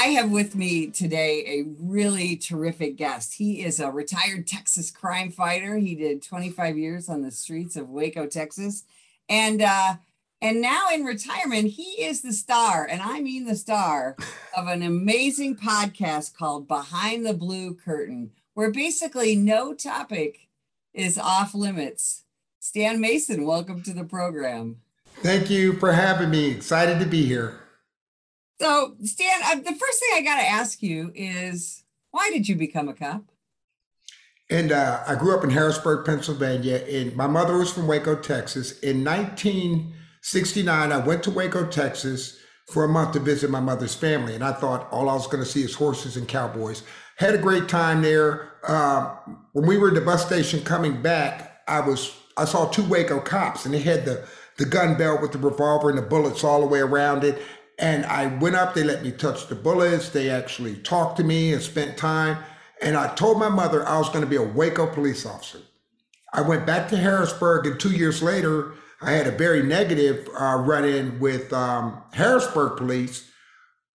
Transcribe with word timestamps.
I 0.00 0.14
have 0.14 0.30
with 0.30 0.54
me 0.54 0.86
today 0.86 1.44
a 1.46 1.64
really 1.78 2.34
terrific 2.34 2.96
guest. 2.96 3.34
He 3.34 3.62
is 3.62 3.80
a 3.80 3.90
retired 3.90 4.46
Texas 4.46 4.90
crime 4.90 5.30
fighter. 5.30 5.76
He 5.76 5.94
did 5.94 6.22
25 6.22 6.78
years 6.78 7.10
on 7.10 7.20
the 7.20 7.30
streets 7.30 7.76
of 7.76 7.90
Waco, 7.90 8.26
Texas. 8.26 8.84
And 9.28 9.60
uh, 9.60 9.96
and 10.40 10.62
now 10.62 10.86
in 10.90 11.04
retirement, 11.04 11.72
he 11.72 12.02
is 12.02 12.22
the 12.22 12.32
star, 12.32 12.86
and 12.90 13.02
I 13.02 13.20
mean 13.20 13.44
the 13.44 13.54
star 13.54 14.16
of 14.56 14.68
an 14.68 14.82
amazing 14.82 15.56
podcast 15.56 16.34
called 16.34 16.66
Behind 16.66 17.26
the 17.26 17.34
Blue 17.34 17.74
Curtain, 17.74 18.30
where 18.54 18.70
basically 18.70 19.36
no 19.36 19.74
topic 19.74 20.48
is 20.94 21.18
off 21.18 21.54
limits. 21.54 22.22
Stan 22.58 23.02
Mason, 23.02 23.44
welcome 23.44 23.82
to 23.82 23.92
the 23.92 24.04
program. 24.04 24.80
Thank 25.16 25.50
you 25.50 25.74
for 25.74 25.92
having 25.92 26.30
me. 26.30 26.50
Excited 26.50 27.00
to 27.00 27.06
be 27.06 27.26
here. 27.26 27.59
So, 28.60 28.94
Stan, 29.02 29.40
uh, 29.42 29.54
the 29.54 29.74
first 29.74 30.00
thing 30.00 30.10
I 30.12 30.20
got 30.20 30.36
to 30.36 30.46
ask 30.46 30.82
you 30.82 31.12
is 31.14 31.82
why 32.10 32.28
did 32.30 32.46
you 32.46 32.56
become 32.56 32.90
a 32.90 32.94
cop? 32.94 33.24
And 34.50 34.70
uh, 34.70 35.02
I 35.06 35.14
grew 35.14 35.34
up 35.34 35.42
in 35.42 35.48
Harrisburg, 35.48 36.04
Pennsylvania, 36.04 36.84
and 36.86 37.16
my 37.16 37.26
mother 37.26 37.56
was 37.56 37.72
from 37.72 37.86
Waco, 37.86 38.16
Texas. 38.16 38.78
In 38.80 39.02
1969, 39.02 40.92
I 40.92 40.98
went 40.98 41.22
to 41.22 41.30
Waco, 41.30 41.66
Texas 41.68 42.38
for 42.66 42.84
a 42.84 42.88
month 42.88 43.12
to 43.12 43.20
visit 43.20 43.48
my 43.48 43.60
mother's 43.60 43.94
family, 43.94 44.34
and 44.34 44.44
I 44.44 44.52
thought 44.52 44.92
all 44.92 45.08
I 45.08 45.14
was 45.14 45.26
going 45.26 45.42
to 45.42 45.48
see 45.48 45.62
is 45.62 45.74
horses 45.74 46.18
and 46.18 46.28
cowboys. 46.28 46.82
Had 47.16 47.34
a 47.34 47.38
great 47.38 47.66
time 47.66 48.02
there. 48.02 48.52
Uh, 48.68 49.16
when 49.52 49.66
we 49.66 49.78
were 49.78 49.88
at 49.88 49.94
the 49.94 50.02
bus 50.02 50.26
station 50.26 50.62
coming 50.62 51.00
back, 51.00 51.62
I 51.66 51.80
was 51.80 52.14
I 52.36 52.44
saw 52.44 52.68
two 52.68 52.84
Waco 52.84 53.20
cops, 53.20 53.64
and 53.64 53.72
they 53.72 53.80
had 53.80 54.04
the 54.04 54.26
the 54.58 54.66
gun 54.66 54.98
belt 54.98 55.22
with 55.22 55.32
the 55.32 55.38
revolver 55.38 55.88
and 55.88 55.96
the 55.96 56.02
bullets 56.02 56.44
all 56.44 56.60
the 56.60 56.66
way 56.66 56.80
around 56.80 57.24
it. 57.24 57.40
And 57.80 58.04
I 58.04 58.26
went 58.26 58.56
up, 58.56 58.74
they 58.74 58.84
let 58.84 59.02
me 59.02 59.10
touch 59.10 59.48
the 59.48 59.54
bullets. 59.54 60.10
They 60.10 60.28
actually 60.28 60.76
talked 60.76 61.16
to 61.16 61.24
me 61.24 61.54
and 61.54 61.62
spent 61.62 61.96
time. 61.96 62.36
And 62.82 62.94
I 62.96 63.14
told 63.14 63.38
my 63.38 63.48
mother 63.48 63.88
I 63.88 63.98
was 63.98 64.10
going 64.10 64.20
to 64.20 64.26
be 64.26 64.36
a 64.36 64.42
Waco 64.42 64.86
police 64.86 65.24
officer. 65.24 65.60
I 66.32 66.42
went 66.42 66.66
back 66.66 66.88
to 66.90 66.96
Harrisburg, 66.96 67.66
and 67.66 67.80
two 67.80 67.90
years 67.90 68.22
later, 68.22 68.74
I 69.00 69.12
had 69.12 69.26
a 69.26 69.32
very 69.32 69.62
negative 69.62 70.28
uh, 70.38 70.56
run 70.56 70.84
in 70.84 71.18
with 71.18 71.52
um, 71.52 72.02
Harrisburg 72.12 72.76
police, 72.76 73.28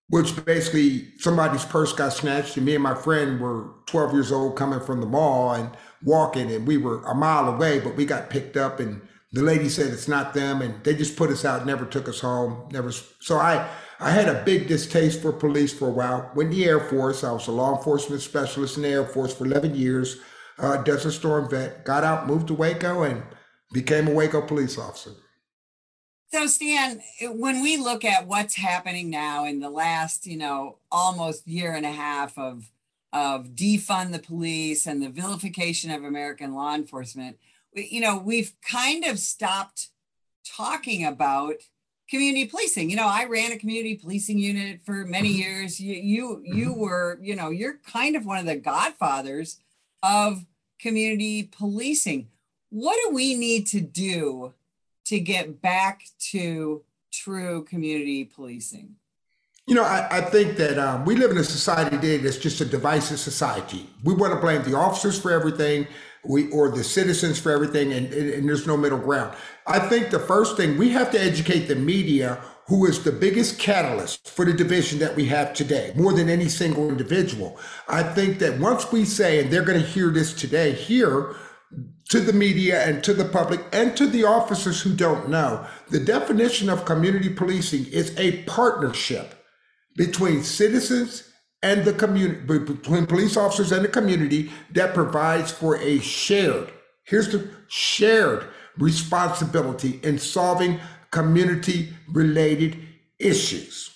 which 0.10 0.46
basically 0.46 1.10
somebody's 1.18 1.66
purse 1.66 1.92
got 1.92 2.14
snatched, 2.14 2.56
and 2.58 2.66
me 2.66 2.76
and 2.76 2.84
my 2.84 2.96
friend 2.96 3.42
were 3.42 3.72
12 3.88 4.14
years 4.14 4.32
old 4.32 4.56
coming 4.56 4.80
from 4.80 5.02
the 5.02 5.08
mall 5.08 5.54
and 5.54 5.72
walking, 6.04 6.52
and 6.52 6.68
we 6.68 6.78
were 6.78 7.04
a 7.04 7.16
mile 7.16 7.50
away, 7.54 7.80
but 7.80 7.96
we 7.96 8.06
got 8.06 8.30
picked 8.30 8.56
up 8.56 8.80
and 8.80 9.02
the 9.32 9.44
lady 9.44 9.70
said 9.70 9.94
it's 9.94 10.08
not 10.08 10.34
them 10.34 10.62
and 10.62 10.84
they 10.84 10.94
just 10.94 11.16
put 11.16 11.30
us 11.30 11.46
out 11.46 11.66
never 11.66 11.86
took 11.86 12.10
us 12.10 12.20
home 12.20 12.68
never 12.72 12.92
so 12.92 13.38
i 13.38 13.68
i 14.00 14.10
had 14.10 14.28
a 14.28 14.44
big 14.44 14.68
distaste 14.68 15.22
for 15.22 15.32
police 15.32 15.74
for 15.74 15.88
a 15.88 15.92
while 15.92 16.32
went 16.36 16.52
the 16.52 16.66
air 16.66 16.80
force 16.80 17.24
i 17.24 17.32
was 17.32 17.48
a 17.48 17.52
law 17.52 17.78
enforcement 17.78 18.22
specialist 18.22 18.78
in 18.78 18.84
the 18.84 18.90
air 18.90 19.06
force 19.06 19.34
for 19.34 19.46
11 19.46 19.76
years 19.76 20.20
uh, 20.60 20.78
desert 20.78 21.12
storm 21.12 21.50
vet 21.50 21.86
got 21.86 22.04
out 22.04 22.28
moved 22.28 22.48
to 22.48 22.54
waco 22.54 23.04
and 23.04 23.24
became 23.72 24.08
a 24.08 24.12
waco 24.12 24.42
police 24.42 24.78
officer. 24.78 25.12
So 26.32 26.48
stan 26.48 27.02
when 27.22 27.62
we 27.62 27.78
look 27.78 28.06
at 28.06 28.28
what's 28.28 28.56
happening 28.56 29.10
now 29.10 29.46
in 29.46 29.60
the 29.60 29.70
last 29.70 30.26
you 30.26 30.38
know 30.38 30.78
almost 30.92 31.48
year 31.48 31.74
and 31.74 31.86
a 31.86 31.92
half 31.92 32.38
of 32.38 32.72
of 33.12 33.50
defund 33.50 34.14
the 34.14 34.20
police 34.20 34.88
and 34.88 35.02
the 35.02 35.10
vilification 35.10 35.92
of 35.92 36.06
american 36.06 36.54
law 36.54 36.74
enforcement 36.74 37.38
you 37.74 38.02
know, 38.02 38.18
we've 38.18 38.54
kind 38.70 39.06
of 39.06 39.20
stopped 39.20 39.90
talking 40.46 41.06
about 41.06 41.56
community 42.10 42.46
policing. 42.46 42.90
You 42.90 42.98
know, 42.98 43.08
I 43.08 43.26
ran 43.26 43.52
a 43.52 43.58
community 43.58 43.96
policing 43.96 44.38
unit 44.38 44.82
for 44.86 45.06
many 45.06 45.30
mm-hmm. 45.30 45.40
years. 45.40 45.80
You 45.80 45.96
you 45.96 46.42
you 46.44 46.70
mm-hmm. 46.72 46.80
were, 46.80 47.20
you 47.22 47.36
know, 47.36 47.50
you're 47.50 47.78
kind 47.78 48.16
of 48.16 48.26
one 48.26 48.40
of 48.40 48.46
the 48.46 48.58
godfathers 48.58 49.58
of 50.04 50.46
community 50.80 51.44
policing. 51.44 52.28
What 52.70 52.98
do 53.04 53.14
we 53.14 53.36
need 53.36 53.68
to 53.68 53.82
do 53.82 54.54
to 55.06 55.20
get 55.20 55.62
back 55.62 56.04
to 56.32 56.84
true 57.12 57.64
community 57.64 58.26
policing? 58.26 58.96
You 59.68 59.76
know, 59.76 59.84
I, 59.84 60.08
I 60.12 60.22
think 60.22 60.58
that 60.58 60.80
um, 60.80 61.06
we 61.06 61.16
live 61.16 61.32
in 61.32 61.38
a 61.38 61.44
society 61.44 61.96
today 61.96 62.18
that's 62.18 62.38
just 62.38 62.60
a 62.62 62.66
divisive 62.66 63.20
society. 63.20 63.90
We 64.04 64.14
want 64.14 64.34
to 64.34 64.40
blame 64.40 64.64
the 64.64 64.76
officers 64.76 65.20
for 65.20 65.32
everything 65.32 65.88
we 66.24 66.50
or 66.52 66.70
the 66.70 66.84
citizens 66.84 67.40
for 67.40 67.52
everything 67.52 67.94
and, 67.94 68.14
and 68.14 68.48
there's 68.48 68.68
no 68.68 68.78
middle 68.78 69.00
ground. 69.00 69.36
I 69.68 69.80
think 69.80 70.10
the 70.10 70.20
first 70.20 70.58
thing 70.58 70.78
we 70.78 70.90
have 70.90 71.12
to 71.12 71.22
educate 71.22 71.62
the 71.62 71.76
media 71.76 72.40
who 72.68 72.86
is 72.86 73.04
the 73.04 73.12
biggest 73.12 73.60
catalyst 73.60 74.30
for 74.30 74.46
the 74.46 74.54
division 74.54 75.00
that 75.00 75.16
we 75.16 75.26
have 75.26 75.54
today 75.54 75.94
more 75.96 76.14
than 76.14 76.30
any 76.30 76.48
single 76.48 76.90
individual. 76.90 77.60
I 77.88 78.04
think 78.04 78.40
that 78.40 78.60
once 78.60 78.92
we 78.92 79.04
say 79.06 79.42
and 79.42 79.52
they're 79.52 79.64
going 79.64 79.82
to 79.82 79.86
hear 79.86 80.10
this 80.10 80.34
today 80.34 80.74
here 80.74 81.36
to 82.10 82.20
the 82.20 82.34
media 82.34 82.84
and 82.84 83.04
to 83.04 83.14
the 83.14 83.26
public 83.26 83.62
and 83.72 83.96
to 83.98 84.06
the 84.06 84.26
officers 84.26 84.82
who 84.82 84.94
don't 84.94 85.30
know 85.30 85.66
the 85.90 86.00
definition 86.00 86.70
of 86.70 86.86
community 86.86 87.30
policing 87.30 87.86
is 87.88 88.18
a 88.18 88.44
partnership 88.44 89.46
between 89.96 90.44
citizens 90.44 91.31
and 91.64 91.86
the 91.86 91.94
community 91.94 92.60
between 92.60 93.06
police 93.06 93.38
officers 93.38 93.72
and 93.72 93.84
the 93.84 93.90
community 93.90 94.52
that 94.72 94.94
provides 94.94 95.52
for 95.52 95.78
a 95.78 96.00
shared 96.00 96.72
here's 97.04 97.32
the 97.32 97.50
shared 97.68 98.46
responsibility 98.78 100.00
in 100.04 100.18
solving 100.18 100.80
community 101.12 101.94
related 102.10 102.78
issues. 103.20 103.90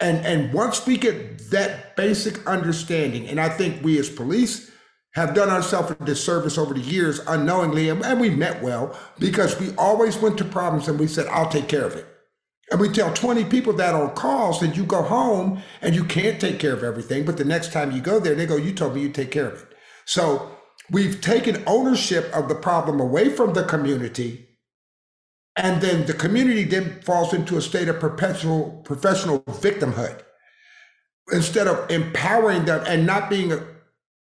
And 0.00 0.26
and 0.26 0.52
once 0.52 0.86
we 0.86 0.96
get 0.96 1.50
that 1.50 1.96
basic 1.96 2.46
understanding 2.46 3.28
and 3.28 3.40
i 3.40 3.48
think 3.48 3.82
we 3.82 3.98
as 3.98 4.10
police 4.10 4.70
have 5.12 5.34
done 5.34 5.48
ourselves 5.48 5.90
a 5.90 6.04
disservice 6.04 6.58
over 6.58 6.74
the 6.74 6.80
years 6.80 7.20
unknowingly 7.28 7.88
and, 7.88 8.04
and 8.04 8.20
we 8.20 8.28
meant 8.28 8.62
well 8.62 8.98
because 9.18 9.58
we 9.58 9.74
always 9.76 10.18
went 10.18 10.36
to 10.36 10.44
problems 10.44 10.88
and 10.88 10.98
we 10.98 11.06
said 11.06 11.26
i'll 11.28 11.48
take 11.48 11.68
care 11.68 11.84
of 11.84 11.94
it 11.94 12.06
and 12.70 12.80
we 12.80 12.88
tell 12.88 13.12
20 13.12 13.44
people 13.44 13.72
that 13.74 13.94
on 13.94 14.14
calls, 14.14 14.62
and 14.62 14.76
you 14.76 14.84
go 14.84 15.02
home 15.02 15.62
and 15.80 15.94
you 15.94 16.04
can't 16.04 16.40
take 16.40 16.58
care 16.58 16.72
of 16.72 16.82
everything. 16.82 17.24
But 17.24 17.36
the 17.36 17.44
next 17.44 17.72
time 17.72 17.92
you 17.92 18.00
go 18.00 18.18
there, 18.18 18.34
they 18.34 18.46
go, 18.46 18.56
You 18.56 18.72
told 18.72 18.94
me 18.94 19.02
you'd 19.02 19.14
take 19.14 19.30
care 19.30 19.48
of 19.48 19.62
it. 19.62 19.68
So 20.04 20.50
we've 20.90 21.20
taken 21.20 21.62
ownership 21.66 22.30
of 22.34 22.48
the 22.48 22.54
problem 22.54 23.00
away 23.00 23.28
from 23.28 23.52
the 23.54 23.64
community. 23.64 24.48
And 25.56 25.80
then 25.80 26.06
the 26.06 26.12
community 26.12 26.64
then 26.64 27.00
falls 27.02 27.32
into 27.32 27.56
a 27.56 27.62
state 27.62 27.88
of 27.88 28.00
perpetual 28.00 28.82
professional 28.84 29.40
victimhood 29.40 30.20
instead 31.32 31.66
of 31.66 31.90
empowering 31.90 32.66
them 32.66 32.84
and 32.86 33.06
not 33.06 33.30
being, 33.30 33.58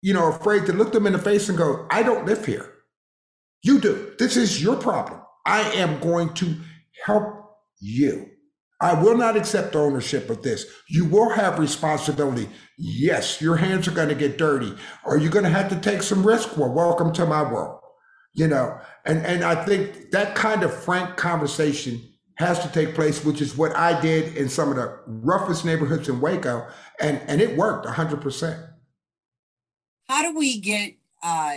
you 0.02 0.12
know, 0.12 0.28
afraid 0.28 0.66
to 0.66 0.72
look 0.72 0.92
them 0.92 1.06
in 1.06 1.12
the 1.14 1.18
face 1.18 1.48
and 1.48 1.56
go, 1.56 1.86
I 1.90 2.02
don't 2.02 2.26
live 2.26 2.44
here. 2.44 2.70
You 3.62 3.80
do. 3.80 4.12
This 4.18 4.36
is 4.36 4.62
your 4.62 4.76
problem. 4.76 5.20
I 5.46 5.62
am 5.72 5.98
going 6.00 6.34
to 6.34 6.56
help 7.04 7.43
you. 7.84 8.30
I 8.80 9.00
will 9.00 9.16
not 9.16 9.36
accept 9.36 9.76
ownership 9.76 10.28
of 10.30 10.42
this. 10.42 10.66
You 10.88 11.04
will 11.04 11.30
have 11.30 11.58
responsibility. 11.58 12.48
Yes, 12.76 13.40
your 13.40 13.56
hands 13.56 13.86
are 13.86 13.92
going 13.92 14.08
to 14.08 14.14
get 14.14 14.36
dirty. 14.36 14.74
Are 15.04 15.16
you 15.16 15.30
going 15.30 15.44
to 15.44 15.50
have 15.50 15.68
to 15.70 15.80
take 15.80 16.02
some 16.02 16.26
risk? 16.26 16.56
Well, 16.56 16.72
welcome 16.72 17.12
to 17.14 17.26
my 17.26 17.42
world. 17.42 17.80
You 18.34 18.48
know, 18.48 18.76
and, 19.04 19.24
and 19.24 19.44
I 19.44 19.64
think 19.64 20.10
that 20.10 20.34
kind 20.34 20.64
of 20.64 20.74
frank 20.74 21.16
conversation 21.16 22.00
has 22.36 22.58
to 22.60 22.68
take 22.72 22.96
place, 22.96 23.24
which 23.24 23.40
is 23.40 23.56
what 23.56 23.76
I 23.76 24.00
did 24.00 24.36
in 24.36 24.48
some 24.48 24.70
of 24.70 24.76
the 24.76 24.98
roughest 25.06 25.64
neighborhoods 25.64 26.08
in 26.08 26.20
Waco, 26.20 26.66
and, 27.00 27.20
and 27.28 27.40
it 27.40 27.56
worked 27.56 27.86
100%. 27.86 28.70
How 30.08 30.22
do 30.22 30.36
we 30.36 30.58
get 30.58 30.96
uh, 31.22 31.54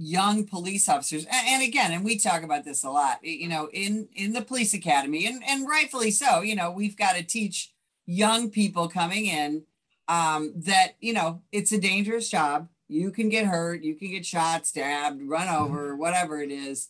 young 0.00 0.46
police 0.46 0.88
officers 0.88 1.26
and, 1.30 1.62
again 1.62 1.92
and 1.92 2.02
we 2.02 2.16
talk 2.16 2.42
about 2.42 2.64
this 2.64 2.84
a 2.84 2.90
lot 2.90 3.22
you 3.22 3.46
know 3.46 3.68
in 3.74 4.08
in 4.14 4.32
the 4.32 4.40
police 4.40 4.72
academy 4.72 5.26
and 5.26 5.42
and 5.46 5.68
rightfully 5.68 6.10
so 6.10 6.40
you 6.40 6.56
know 6.56 6.70
we've 6.70 6.96
got 6.96 7.16
to 7.16 7.22
teach 7.22 7.74
young 8.06 8.48
people 8.48 8.88
coming 8.88 9.26
in 9.26 9.62
um, 10.08 10.54
that 10.56 10.94
you 11.00 11.12
know 11.12 11.42
it's 11.52 11.70
a 11.72 11.78
dangerous 11.78 12.30
job 12.30 12.66
you 12.88 13.10
can 13.10 13.28
get 13.28 13.44
hurt 13.44 13.82
you 13.82 13.94
can 13.94 14.10
get 14.10 14.24
shot 14.24 14.66
stabbed 14.66 15.20
run 15.22 15.46
mm-hmm. 15.46 15.64
over 15.64 15.94
whatever 15.94 16.40
it 16.40 16.50
is 16.50 16.88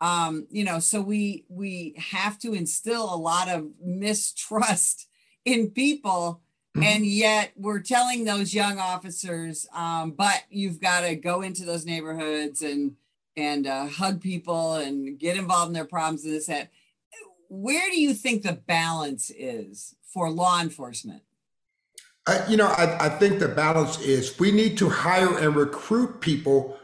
um, 0.00 0.46
you 0.50 0.64
know 0.64 0.78
so 0.78 1.02
we 1.02 1.44
we 1.50 1.94
have 1.98 2.38
to 2.38 2.54
instill 2.54 3.12
a 3.14 3.16
lot 3.16 3.50
of 3.50 3.68
mistrust 3.84 5.08
in 5.44 5.70
people 5.70 6.40
and 6.82 7.06
yet 7.06 7.52
we're 7.56 7.80
telling 7.80 8.24
those 8.24 8.54
young 8.54 8.78
officers 8.78 9.66
um, 9.74 10.10
but 10.12 10.44
you've 10.50 10.80
got 10.80 11.02
to 11.02 11.14
go 11.16 11.42
into 11.42 11.64
those 11.64 11.84
neighborhoods 11.84 12.62
and 12.62 12.96
and 13.36 13.66
uh, 13.66 13.86
hug 13.86 14.20
people 14.20 14.74
and 14.74 15.18
get 15.18 15.36
involved 15.36 15.68
in 15.68 15.74
their 15.74 15.84
problems 15.84 16.24
and 16.24 16.34
this 16.34 16.46
that. 16.46 16.70
Where 17.48 17.90
do 17.90 18.00
you 18.00 18.12
think 18.12 18.42
the 18.42 18.54
balance 18.54 19.30
is 19.30 19.94
for 20.02 20.30
law 20.30 20.60
enforcement? 20.60 21.22
Uh, 22.26 22.44
you 22.48 22.56
know 22.56 22.66
I, 22.66 23.06
I 23.06 23.08
think 23.08 23.38
the 23.38 23.48
balance 23.48 24.00
is 24.00 24.38
we 24.38 24.50
need 24.50 24.76
to 24.78 24.88
hire 24.88 25.38
and 25.38 25.54
recruit 25.54 26.20
people 26.20 26.76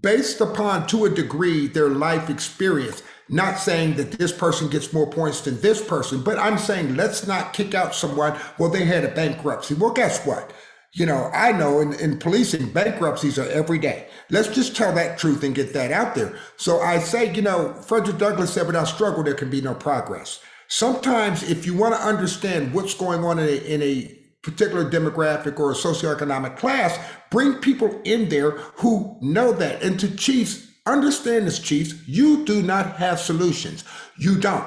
based 0.00 0.40
upon 0.40 0.86
to 0.86 1.04
a 1.04 1.10
degree 1.10 1.66
their 1.66 1.88
life 1.88 2.30
experience 2.30 3.02
Not 3.32 3.60
saying 3.60 3.94
that 3.94 4.10
this 4.10 4.32
person 4.32 4.68
gets 4.68 4.92
more 4.92 5.08
points 5.08 5.42
than 5.42 5.60
this 5.60 5.80
person, 5.80 6.20
but 6.20 6.36
I'm 6.36 6.58
saying 6.58 6.96
let's 6.96 7.28
not 7.28 7.52
kick 7.52 7.74
out 7.74 7.94
someone. 7.94 8.36
Well, 8.58 8.70
they 8.70 8.84
had 8.84 9.04
a 9.04 9.14
bankruptcy. 9.14 9.74
Well, 9.74 9.92
guess 9.92 10.26
what? 10.26 10.52
You 10.94 11.06
know, 11.06 11.30
I 11.32 11.52
know 11.52 11.78
in, 11.78 11.92
in 11.92 12.18
policing, 12.18 12.72
bankruptcies 12.72 13.38
are 13.38 13.48
every 13.48 13.78
day. 13.78 14.08
Let's 14.30 14.48
just 14.48 14.74
tell 14.74 14.92
that 14.96 15.16
truth 15.16 15.44
and 15.44 15.54
get 15.54 15.72
that 15.74 15.92
out 15.92 16.16
there. 16.16 16.36
So 16.56 16.80
I 16.80 16.98
say, 16.98 17.32
you 17.32 17.42
know, 17.42 17.72
Frederick 17.74 18.18
Douglass 18.18 18.52
said, 18.52 18.66
without 18.66 18.88
struggle, 18.88 19.22
there 19.22 19.34
can 19.34 19.48
be 19.48 19.60
no 19.60 19.74
progress. 19.74 20.40
Sometimes, 20.66 21.48
if 21.48 21.66
you 21.66 21.76
want 21.76 21.94
to 21.94 22.00
understand 22.00 22.74
what's 22.74 22.94
going 22.94 23.24
on 23.24 23.38
in 23.38 23.48
a, 23.48 23.56
in 23.74 23.82
a 23.82 24.18
particular 24.42 24.90
demographic 24.90 25.60
or 25.60 25.70
a 25.70 25.74
socioeconomic 25.74 26.56
class, 26.56 26.98
bring 27.30 27.54
people 27.54 28.00
in 28.04 28.28
there 28.28 28.50
who 28.50 29.16
know 29.20 29.52
that. 29.52 29.82
And 29.82 30.00
to 30.00 30.16
chiefs, 30.16 30.66
understand 30.90 31.46
this, 31.46 31.58
chiefs, 31.58 31.94
you 32.06 32.44
do 32.44 32.62
not 32.62 32.96
have 32.96 33.20
solutions. 33.20 33.84
You 34.18 34.38
don't. 34.38 34.64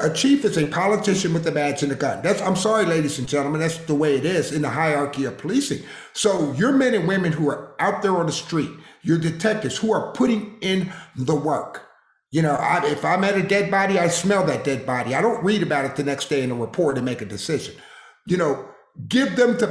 A 0.00 0.10
chief 0.10 0.44
is 0.44 0.58
a 0.58 0.66
politician 0.66 1.32
with 1.32 1.46
a 1.46 1.52
badge 1.52 1.84
and 1.84 1.92
a 1.92 1.94
gun. 1.94 2.20
That's 2.22 2.42
I'm 2.42 2.56
sorry, 2.56 2.84
ladies 2.84 3.18
and 3.18 3.28
gentlemen, 3.28 3.60
that's 3.60 3.78
the 3.78 3.94
way 3.94 4.16
it 4.16 4.24
is 4.24 4.50
in 4.52 4.62
the 4.62 4.70
hierarchy 4.70 5.24
of 5.24 5.38
policing. 5.38 5.84
So 6.12 6.52
your 6.54 6.72
men 6.72 6.94
and 6.94 7.06
women 7.06 7.32
who 7.32 7.48
are 7.48 7.76
out 7.78 8.02
there 8.02 8.16
on 8.16 8.26
the 8.26 8.32
street, 8.32 8.70
your 9.02 9.18
detectives 9.18 9.76
who 9.76 9.92
are 9.92 10.12
putting 10.12 10.58
in 10.60 10.92
the 11.14 11.36
work. 11.36 11.82
You 12.32 12.42
know, 12.42 12.56
I, 12.56 12.84
if 12.86 13.04
I'm 13.04 13.22
at 13.22 13.36
a 13.36 13.42
dead 13.44 13.70
body, 13.70 13.96
I 13.96 14.08
smell 14.08 14.44
that 14.46 14.64
dead 14.64 14.84
body. 14.84 15.14
I 15.14 15.22
don't 15.22 15.44
read 15.44 15.62
about 15.62 15.84
it 15.84 15.94
the 15.94 16.02
next 16.02 16.28
day 16.28 16.42
in 16.42 16.50
a 16.50 16.56
report 16.56 16.96
and 16.96 17.04
make 17.04 17.22
a 17.22 17.26
decision. 17.26 17.76
You 18.26 18.36
know, 18.36 18.68
give 19.06 19.36
them 19.36 19.58
the 19.58 19.68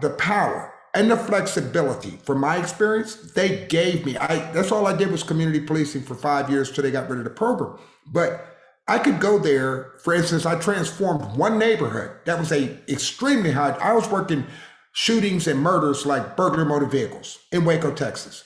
the 0.00 0.10
power 0.10 0.72
and 0.96 1.10
the 1.10 1.16
flexibility. 1.16 2.18
From 2.24 2.40
my 2.40 2.56
experience, 2.56 3.16
they 3.32 3.66
gave 3.66 4.06
me. 4.06 4.16
I 4.16 4.50
that's 4.52 4.72
all 4.72 4.86
I 4.86 4.96
did 4.96 5.10
was 5.10 5.22
community 5.22 5.60
policing 5.60 6.02
for 6.02 6.14
five 6.14 6.50
years 6.50 6.72
till 6.72 6.82
they 6.82 6.90
got 6.90 7.10
rid 7.10 7.18
of 7.18 7.24
the 7.24 7.30
program. 7.30 7.78
But 8.06 8.46
I 8.88 8.98
could 8.98 9.20
go 9.20 9.38
there. 9.38 9.92
For 10.02 10.14
instance, 10.14 10.46
I 10.46 10.58
transformed 10.58 11.36
one 11.36 11.58
neighborhood 11.58 12.10
that 12.24 12.38
was 12.38 12.50
a 12.50 12.78
extremely 12.88 13.52
high. 13.52 13.72
I 13.72 13.92
was 13.92 14.08
working 14.08 14.46
shootings 14.92 15.46
and 15.46 15.60
murders 15.60 16.06
like 16.06 16.36
burglar 16.36 16.64
motor 16.64 16.86
vehicles 16.86 17.40
in 17.52 17.66
Waco, 17.66 17.92
Texas. 17.92 18.44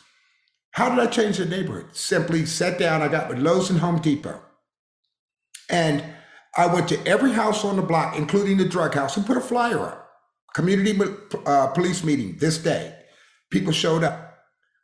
How 0.72 0.88
did 0.90 0.98
I 0.98 1.06
change 1.06 1.38
the 1.38 1.46
neighborhood? 1.46 1.94
Simply 1.94 2.46
sat 2.46 2.78
down. 2.78 3.00
I 3.00 3.08
got 3.08 3.28
with 3.28 3.38
Lowe's 3.38 3.70
and 3.70 3.78
Home 3.78 4.00
Depot, 4.00 4.40
and 5.68 6.02
I 6.56 6.66
went 6.66 6.88
to 6.88 7.06
every 7.06 7.32
house 7.32 7.64
on 7.64 7.76
the 7.76 7.82
block, 7.82 8.16
including 8.16 8.56
the 8.56 8.68
drug 8.68 8.94
house, 8.94 9.16
and 9.16 9.24
put 9.24 9.36
a 9.36 9.40
flyer 9.40 9.78
up 9.78 10.09
community 10.54 10.98
uh, 11.46 11.68
police 11.68 12.04
meeting 12.04 12.36
this 12.38 12.58
day. 12.58 12.96
People 13.50 13.72
showed 13.72 14.04
up. 14.04 14.38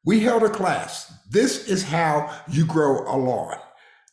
We 0.05 0.21
held 0.21 0.43
a 0.43 0.49
class. 0.49 1.13
This 1.31 1.69
is 1.69 1.83
how 1.83 2.33
you 2.49 2.67
grow 2.67 3.03
a 3.13 3.17
lawn. 3.17 3.59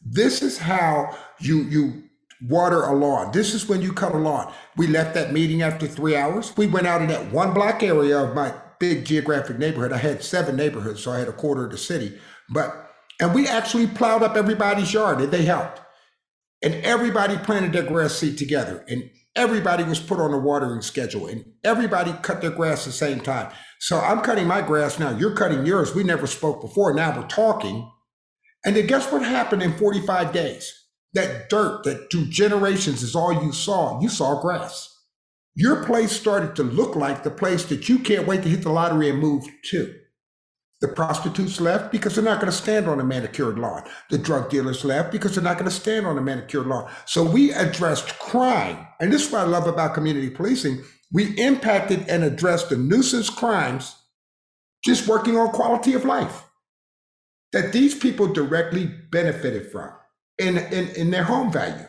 This 0.03 0.41
is 0.41 0.57
how 0.57 1.15
you 1.39 1.63
you 1.63 2.03
water 2.41 2.83
a 2.83 2.94
lawn. 2.94 3.31
This 3.31 3.53
is 3.53 3.69
when 3.69 3.81
you 3.81 3.94
cut 3.94 4.13
a 4.13 4.17
lawn. 4.17 4.51
We 4.75 4.88
left 4.88 5.13
that 5.13 5.31
meeting 5.31 5.61
after 5.61 5.88
three 5.88 6.15
hours. 6.15 6.53
We 6.57 6.67
went 6.67 6.88
out 6.88 7.01
in 7.01 7.07
that 7.07 7.31
one 7.31 7.53
block 7.53 7.83
area 7.83 8.19
of 8.19 8.35
my 8.35 8.53
big 8.79 9.05
geographic 9.05 9.57
neighborhood. 9.57 9.94
I 9.94 9.97
had 9.97 10.23
seven 10.23 10.57
neighborhoods, 10.57 11.01
so 11.01 11.11
I 11.11 11.19
had 11.19 11.29
a 11.29 11.33
quarter 11.33 11.65
of 11.65 11.71
the 11.71 11.77
city. 11.77 12.19
But 12.50 12.91
and 13.19 13.33
we 13.33 13.47
actually 13.47 13.88
plowed 13.88 14.23
up 14.23 14.35
everybody's 14.35 14.94
yard 14.94 15.21
and 15.21 15.31
they 15.31 15.45
helped. 15.45 15.79
And 16.61 16.75
everybody 16.75 17.38
planted 17.38 17.73
their 17.73 17.83
grass 17.83 18.15
seed 18.15 18.38
together. 18.38 18.83
And 18.88 19.09
everybody 19.35 19.83
was 19.83 20.00
put 20.00 20.19
on 20.19 20.33
a 20.33 20.38
watering 20.38 20.81
schedule 20.81 21.27
and 21.27 21.45
everybody 21.63 22.13
cut 22.21 22.41
their 22.41 22.51
grass 22.51 22.81
at 22.81 22.85
the 22.85 22.91
same 22.91 23.19
time. 23.19 23.51
So 23.80 24.00
I'm 24.00 24.21
cutting 24.21 24.47
my 24.47 24.62
grass 24.62 25.00
now. 25.00 25.12
You're 25.12 25.35
cutting 25.35 25.65
yours. 25.65 25.95
We 25.95 26.03
never 26.03 26.27
spoke 26.27 26.62
before. 26.62 26.94
Now 26.94 27.19
we're 27.19 27.27
talking. 27.27 27.89
And 28.65 28.75
then 28.75 28.88
guess 28.88 29.12
what 29.12 29.24
happened 29.24 29.62
in 29.62 29.77
45 29.77 30.31
days? 30.31 30.71
That 31.13 31.50
dirt 31.50 31.83
that 31.83 32.09
through 32.12 32.27
generations 32.27 33.03
is 33.03 33.15
all 33.15 33.44
you 33.44 33.51
saw. 33.51 34.00
You 34.01 34.09
saw 34.09 34.41
grass. 34.41 34.89
Your 35.56 35.83
place 35.83 36.12
started 36.12 36.56
to 36.56 36.63
look 36.63 36.95
like 36.95 37.24
the 37.24 37.29
place 37.29 37.65
that 37.65 37.88
you 37.88 38.00
can't 38.00 38.25
wait 38.25 38.41
to 38.44 38.50
hit 38.50 38.63
the 38.63 38.71
lottery 38.71 39.09
and 39.09 39.19
move 39.19 39.45
to. 39.65 39.94
The 40.83 40.89
prostitutes 40.89 41.62
left 41.62 41.94
because 41.94 42.13
they're 42.13 42.24
not 42.25 42.41
going 42.41 42.51
to 42.51 42.57
stand 42.57 42.89
on 42.89 43.00
a 43.00 43.06
manicured 43.06 43.57
lawn. 43.57 43.85
The 44.09 44.18
drug 44.18 44.50
dealers 44.50 44.83
left 44.83 45.13
because 45.13 45.33
they're 45.33 45.41
not 45.41 45.57
going 45.57 45.69
to 45.69 45.71
stand 45.71 46.06
on 46.06 46.18
a 46.18 46.21
manicured 46.21 46.68
lawn. 46.68 46.91
So 47.06 47.24
we 47.24 47.53
addressed 47.53 48.19
crime. 48.19 48.85
And 49.00 49.09
this 49.09 49.25
is 49.25 49.31
what 49.31 49.44
I 49.44 49.45
love 49.45 49.65
about 49.65 49.94
community 49.94 50.30
policing. 50.30 50.83
We 51.09 51.39
impacted 51.39 52.09
and 52.09 52.25
addressed 52.25 52.68
the 52.68 52.75
nuisance 52.75 53.30
crimes 53.30 53.95
just 54.83 55.07
working 55.07 55.38
on 55.38 55.51
quality 55.51 55.94
of 55.94 56.03
life 56.03 56.44
that 57.53 57.71
these 57.71 57.95
people 57.95 58.27
directly 58.33 58.86
benefited 58.86 59.71
from 59.71 59.89
in, 60.38 60.57
in, 60.57 60.89
in 60.97 61.12
their 61.12 61.24
home 61.24 61.50
value. 61.50 61.86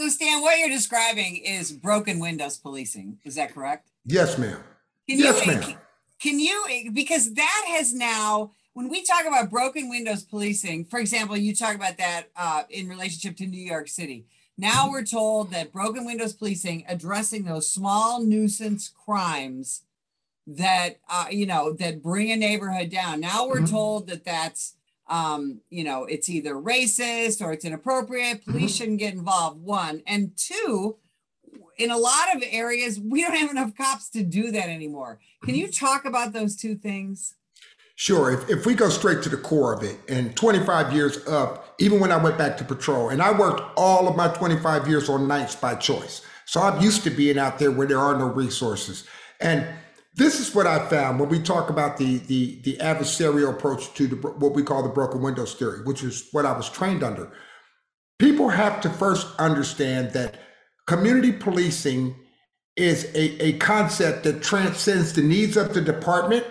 So, 0.00 0.06
Stan, 0.10 0.42
what 0.42 0.60
you're 0.60 0.68
describing 0.68 1.38
is 1.38 1.72
broken 1.72 2.20
windows 2.20 2.56
policing. 2.56 3.18
Is 3.24 3.34
that 3.34 3.52
correct? 3.52 3.90
Yes, 4.04 4.38
ma'am. 4.38 4.62
Can 5.10 5.18
yes, 5.18 5.44
you, 5.44 5.52
ma'am. 5.54 5.62
Can 5.62 5.78
you, 6.24 6.90
because 6.92 7.34
that 7.34 7.64
has 7.68 7.92
now, 7.92 8.52
when 8.74 8.88
we 8.88 9.04
talk 9.04 9.26
about 9.26 9.50
broken 9.50 9.88
windows 9.88 10.22
policing, 10.22 10.84
for 10.86 10.98
example, 10.98 11.36
you 11.36 11.54
talk 11.54 11.74
about 11.74 11.98
that 11.98 12.24
uh, 12.36 12.62
in 12.70 12.88
relationship 12.88 13.36
to 13.38 13.46
New 13.46 13.60
York 13.60 13.88
City. 13.88 14.26
Now 14.58 14.90
we're 14.90 15.04
told 15.04 15.50
that 15.50 15.72
broken 15.72 16.04
windows 16.04 16.34
policing, 16.34 16.84
addressing 16.86 17.44
those 17.44 17.68
small 17.68 18.22
nuisance 18.22 18.88
crimes 18.88 19.82
that 20.46 20.98
uh, 21.08 21.26
you 21.30 21.46
know 21.46 21.72
that 21.74 22.02
bring 22.02 22.30
a 22.30 22.36
neighborhood 22.36 22.90
down. 22.90 23.20
Now 23.20 23.46
we're 23.46 23.56
mm-hmm. 23.56 23.66
told 23.66 24.08
that 24.08 24.24
that's 24.24 24.74
um, 25.08 25.60
you 25.70 25.84
know 25.84 26.04
it's 26.04 26.28
either 26.28 26.54
racist 26.54 27.40
or 27.40 27.52
it's 27.52 27.64
inappropriate. 27.64 28.44
Police 28.44 28.56
mm-hmm. 28.56 28.66
shouldn't 28.68 28.98
get 28.98 29.14
involved. 29.14 29.62
One 29.62 30.02
and 30.06 30.36
two, 30.36 30.96
in 31.78 31.90
a 31.90 31.96
lot 31.96 32.34
of 32.36 32.42
areas, 32.50 33.00
we 33.00 33.22
don't 33.22 33.36
have 33.36 33.50
enough 33.50 33.74
cops 33.76 34.10
to 34.10 34.22
do 34.22 34.50
that 34.50 34.68
anymore. 34.68 35.18
Can 35.44 35.54
you 35.54 35.70
talk 35.70 36.04
about 36.04 36.32
those 36.32 36.56
two 36.56 36.74
things? 36.74 37.34
Sure. 37.94 38.32
If, 38.32 38.48
if 38.50 38.66
we 38.66 38.74
go 38.74 38.88
straight 38.88 39.22
to 39.22 39.28
the 39.28 39.36
core 39.36 39.72
of 39.72 39.82
it, 39.82 39.98
and 40.08 40.34
25 40.34 40.92
years 40.92 41.26
up, 41.26 41.74
even 41.78 42.00
when 42.00 42.10
I 42.10 42.16
went 42.16 42.38
back 42.38 42.56
to 42.58 42.64
patrol, 42.64 43.10
and 43.10 43.22
I 43.22 43.36
worked 43.36 43.62
all 43.76 44.08
of 44.08 44.16
my 44.16 44.28
25 44.28 44.88
years 44.88 45.08
on 45.08 45.28
nights 45.28 45.54
by 45.54 45.74
choice. 45.74 46.22
So 46.46 46.60
I'm 46.60 46.82
used 46.82 47.04
to 47.04 47.10
being 47.10 47.38
out 47.38 47.58
there 47.58 47.70
where 47.70 47.86
there 47.86 47.98
are 47.98 48.18
no 48.18 48.26
resources. 48.26 49.06
And 49.40 49.66
this 50.14 50.40
is 50.40 50.54
what 50.54 50.66
I 50.66 50.86
found 50.88 51.18
when 51.20 51.28
we 51.28 51.38
talk 51.38 51.70
about 51.70 51.96
the 51.96 52.18
the, 52.18 52.60
the 52.62 52.76
adversarial 52.78 53.50
approach 53.50 53.92
to 53.94 54.06
the, 54.06 54.16
what 54.16 54.52
we 54.52 54.62
call 54.62 54.82
the 54.82 54.88
broken 54.88 55.22
windows 55.22 55.54
theory, 55.54 55.82
which 55.84 56.02
is 56.02 56.28
what 56.32 56.44
I 56.44 56.52
was 56.52 56.68
trained 56.68 57.02
under. 57.02 57.30
People 58.18 58.50
have 58.50 58.80
to 58.82 58.90
first 58.90 59.26
understand 59.38 60.12
that 60.12 60.36
community 60.92 61.32
policing 61.32 62.14
is 62.76 63.04
a, 63.14 63.42
a 63.42 63.52
concept 63.54 64.24
that 64.24 64.42
transcends 64.42 65.14
the 65.14 65.22
needs 65.22 65.56
of 65.56 65.72
the 65.72 65.80
department 65.80 66.44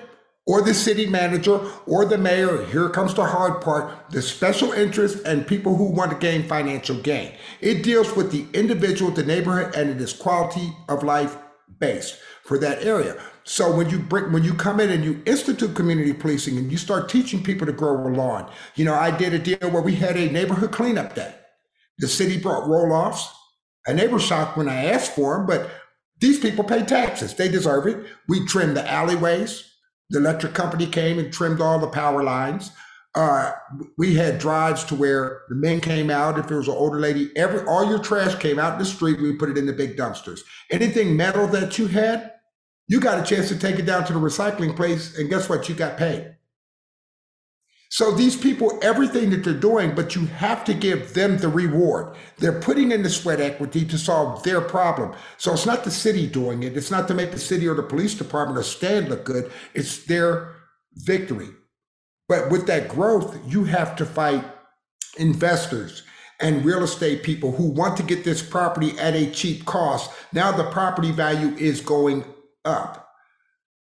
or 0.48 0.64
the 0.64 0.74
city 0.74 1.06
manager 1.06 1.60
or 1.86 2.06
the 2.06 2.18
mayor. 2.18 2.66
Here 2.66 2.90
comes 2.90 3.14
the 3.14 3.24
hard 3.24 3.62
part 3.62 4.10
the 4.10 4.20
special 4.20 4.72
interests 4.72 5.22
and 5.22 5.46
people 5.46 5.76
who 5.76 5.92
want 5.92 6.10
to 6.10 6.18
gain 6.18 6.48
financial 6.48 6.98
gain. 6.98 7.34
It 7.62 7.84
deals 7.84 8.16
with 8.16 8.32
the 8.32 8.48
individual, 8.58 9.12
the 9.12 9.24
neighborhood, 9.24 9.76
and 9.76 9.92
it 9.92 10.02
is 10.02 10.12
quality 10.12 10.74
of 10.90 11.04
life 11.04 11.38
based 11.80 12.18
for 12.44 12.58
that 12.58 12.84
area. 12.84 13.22
So 13.44 13.76
when 13.76 13.92
you 13.92 14.00
bring 14.00 14.32
when 14.32 14.44
you 14.44 14.56
come 14.56 14.80
in 14.80 14.90
and 14.90 15.06
you 15.06 15.22
institute 15.28 15.76
community 15.76 16.14
policing 16.14 16.58
and 16.58 16.72
you 16.72 16.80
start 16.80 17.10
teaching 17.10 17.44
people 17.44 17.68
to 17.68 17.74
grow 17.74 17.96
a 18.08 18.10
lawn, 18.10 18.52
you 18.76 18.86
know, 18.86 18.96
I 18.96 19.16
did 19.16 19.36
a 19.36 19.40
deal 19.40 19.70
where 19.70 19.84
we 19.84 19.94
had 19.94 20.18
a 20.18 20.32
neighborhood 20.32 20.72
cleanup 20.72 21.14
day. 21.14 21.36
The 22.00 22.08
city 22.08 22.40
brought 22.40 22.68
roll-offs 22.68 23.30
and 23.88 23.98
they 23.98 24.08
were 24.08 24.20
shocked 24.20 24.58
when 24.58 24.70
I 24.70 24.86
asked 24.86 25.16
for 25.16 25.38
them, 25.38 25.46
but 25.46 25.72
these 26.20 26.40
people 26.40 26.64
pay 26.64 26.84
taxes. 26.84 27.34
They 27.34 27.50
deserve 27.50 27.88
it. 27.88 28.06
We 28.28 28.46
trimmed 28.46 28.78
the 28.78 28.90
alleyways. 28.90 29.68
The 30.12 30.20
electric 30.20 30.54
company 30.54 30.86
came 30.86 31.18
and 31.18 31.34
trimmed 31.34 31.62
all 31.62 31.80
the 31.80 31.88
power 31.88 32.24
lines. 32.24 32.72
Uh, 33.14 33.52
we 33.98 34.16
had 34.16 34.38
drives 34.38 34.84
to 34.86 34.96
where 34.96 35.42
the 35.50 35.56
men 35.56 35.82
came 35.82 36.10
out. 36.10 36.40
If 36.40 36.48
there 36.48 36.58
was 36.58 36.68
an 36.68 36.76
older 36.76 37.00
lady, 37.00 37.32
every 37.36 37.66
all 37.68 37.90
your 37.90 38.00
trash 38.00 38.36
came 38.36 38.58
out 38.60 38.74
in 38.74 38.80
the 38.80 38.86
street. 38.86 39.20
We 39.20 39.36
put 39.36 39.50
it 39.50 39.58
in 39.58 39.66
the 39.66 39.74
big 39.74 39.98
dumpsters. 39.98 40.42
Anything 40.70 41.18
metal 41.18 41.48
that 41.48 41.78
you 41.78 41.88
had, 41.88 42.32
you 42.88 43.00
got 43.00 43.20
a 43.20 43.24
chance 43.24 43.50
to 43.50 43.60
take 43.60 43.80
it 43.80 43.86
down 43.86 44.06
to 44.06 44.14
the 44.14 44.20
recycling 44.20 44.76
place, 44.76 45.18
and 45.18 45.30
guess 45.30 45.50
what? 45.50 45.68
You 45.68 45.76
got 45.76 45.98
paid. 45.98 46.36
So 47.92 48.14
these 48.14 48.38
people, 48.38 48.80
everything 48.82 49.32
that 49.32 49.44
they're 49.44 49.54
doing, 49.54 49.94
but 49.94 50.16
you 50.16 50.26
have 50.28 50.64
to 50.64 50.74
give 50.74 51.14
them 51.14 51.38
the 51.38 51.50
reward. 51.50 52.16
They're 52.38 52.62
putting 52.62 52.94
in 52.94 53.04
the 53.04 53.10
sweat 53.10 53.42
equity 53.42 53.84
to 53.84 53.98
solve 53.98 54.44
their 54.44 54.62
problem. 54.62 55.14
So 55.38 55.52
it's 55.52 55.66
not 55.66 55.84
the 55.84 55.92
city 55.92 56.26
doing 56.26 56.64
it. 56.64 56.78
It's 56.78 56.90
not 56.90 57.10
to 57.10 57.14
make 57.14 57.32
the 57.32 57.40
city 57.40 57.68
or 57.68 57.76
the 57.76 57.84
police 57.84 58.14
department 58.14 58.58
or 58.58 58.64
stand 58.64 59.10
look 59.10 59.26
good. 59.26 59.52
It's 59.74 60.06
their 60.06 60.56
victory. 60.96 61.50
But 62.30 62.50
with 62.50 62.66
that 62.68 62.88
growth, 62.88 63.38
you 63.46 63.66
have 63.66 63.98
to 63.98 64.06
fight 64.06 64.46
investors 65.18 66.04
and 66.40 66.64
real 66.64 66.84
estate 66.84 67.24
people 67.24 67.52
who 67.52 67.72
want 67.72 67.98
to 67.98 68.04
get 68.04 68.24
this 68.24 68.42
property 68.42 68.98
at 69.00 69.16
a 69.16 69.30
cheap 69.32 69.66
cost. 69.66 70.10
Now 70.32 70.54
the 70.54 70.72
property 70.72 71.12
value 71.12 71.54
is 71.58 71.82
going 71.82 72.24
up. 72.64 73.11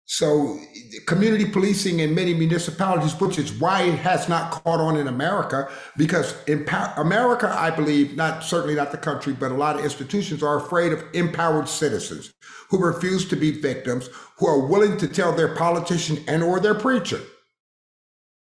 So, 0.08 0.60
community 1.06 1.44
policing 1.44 1.98
in 1.98 2.14
many 2.14 2.32
municipalities, 2.32 3.20
which 3.20 3.38
is 3.38 3.52
why 3.54 3.82
it 3.82 3.98
has 3.98 4.28
not 4.28 4.52
caught 4.52 4.78
on 4.78 4.96
in 4.96 5.08
America, 5.08 5.68
because 5.96 6.36
in 6.46 6.64
America, 6.96 7.52
I 7.52 7.70
believe, 7.70 8.14
not 8.14 8.44
certainly 8.44 8.76
not 8.76 8.92
the 8.92 8.98
country, 8.98 9.32
but 9.32 9.50
a 9.50 9.56
lot 9.56 9.76
of 9.76 9.84
institutions 9.84 10.44
are 10.44 10.58
afraid 10.58 10.92
of 10.92 11.02
empowered 11.12 11.68
citizens 11.68 12.32
who 12.70 12.78
refuse 12.78 13.28
to 13.28 13.36
be 13.36 13.50
victims, 13.60 14.08
who 14.38 14.46
are 14.46 14.68
willing 14.68 14.96
to 14.98 15.08
tell 15.08 15.32
their 15.32 15.56
politician 15.56 16.18
and 16.28 16.42
or 16.42 16.60
their 16.60 16.74
preacher, 16.74 17.20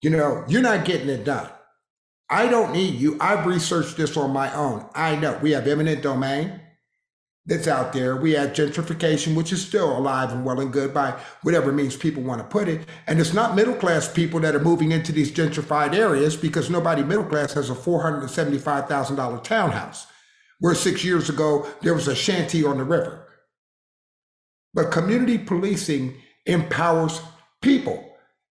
you 0.03 0.11
know, 0.11 0.45
you're 0.49 0.63
not 0.63 0.85
getting 0.85 1.09
it 1.09 1.25
done. 1.25 1.49
I 2.29 2.49
don't 2.49 2.73
need 2.73 2.95
you. 2.95 3.17
I've 3.21 3.47
researched 3.47 3.97
this 3.97 4.17
on 4.17 4.33
my 4.33 4.53
own. 4.53 4.89
I 4.95 5.15
know 5.15 5.39
we 5.41 5.53
have 5.53 5.69
eminent 5.69 6.03
domain 6.03 6.61
that's 7.47 7.69
out 7.69 7.93
there. 7.93 8.17
We 8.17 8.33
have 8.33 8.51
gentrification, 8.51 9.37
which 9.37 9.53
is 9.53 9.65
still 9.65 9.97
alive 9.97 10.33
and 10.33 10.45
well 10.45 10.61
and 10.61 10.73
good 10.73 10.93
by 10.93 11.19
whatever 11.43 11.73
means 11.73 11.97
people 11.97 12.23
want 12.23 12.41
to 12.41 12.47
put 12.47 12.69
it. 12.69 12.87
And 13.07 13.21
it's 13.21 13.33
not 13.33 13.55
middle 13.55 13.75
class 13.75 14.13
people 14.13 14.41
that 14.41 14.57
are 14.57 14.61
moving 14.61 14.91
into 14.91 15.13
these 15.13 15.31
gentrified 15.31 15.95
areas 15.95 16.37
because 16.37 16.69
nobody 16.69 17.05
middle 17.05 17.25
class 17.25 17.53
has 17.55 17.71
a 17.71 17.75
$475,000 17.75 19.45
townhouse, 19.45 20.07
where 20.59 20.75
six 20.75 21.05
years 21.05 21.31
ago 21.31 21.67
there 21.83 21.95
was 21.95 22.09
a 22.09 22.17
shanty 22.17 22.65
on 22.65 22.79
the 22.79 22.85
river. 22.85 23.29
But 24.75 24.91
community 24.91 25.39
policing 25.39 26.17
empowers 26.47 27.21
people. 27.63 28.03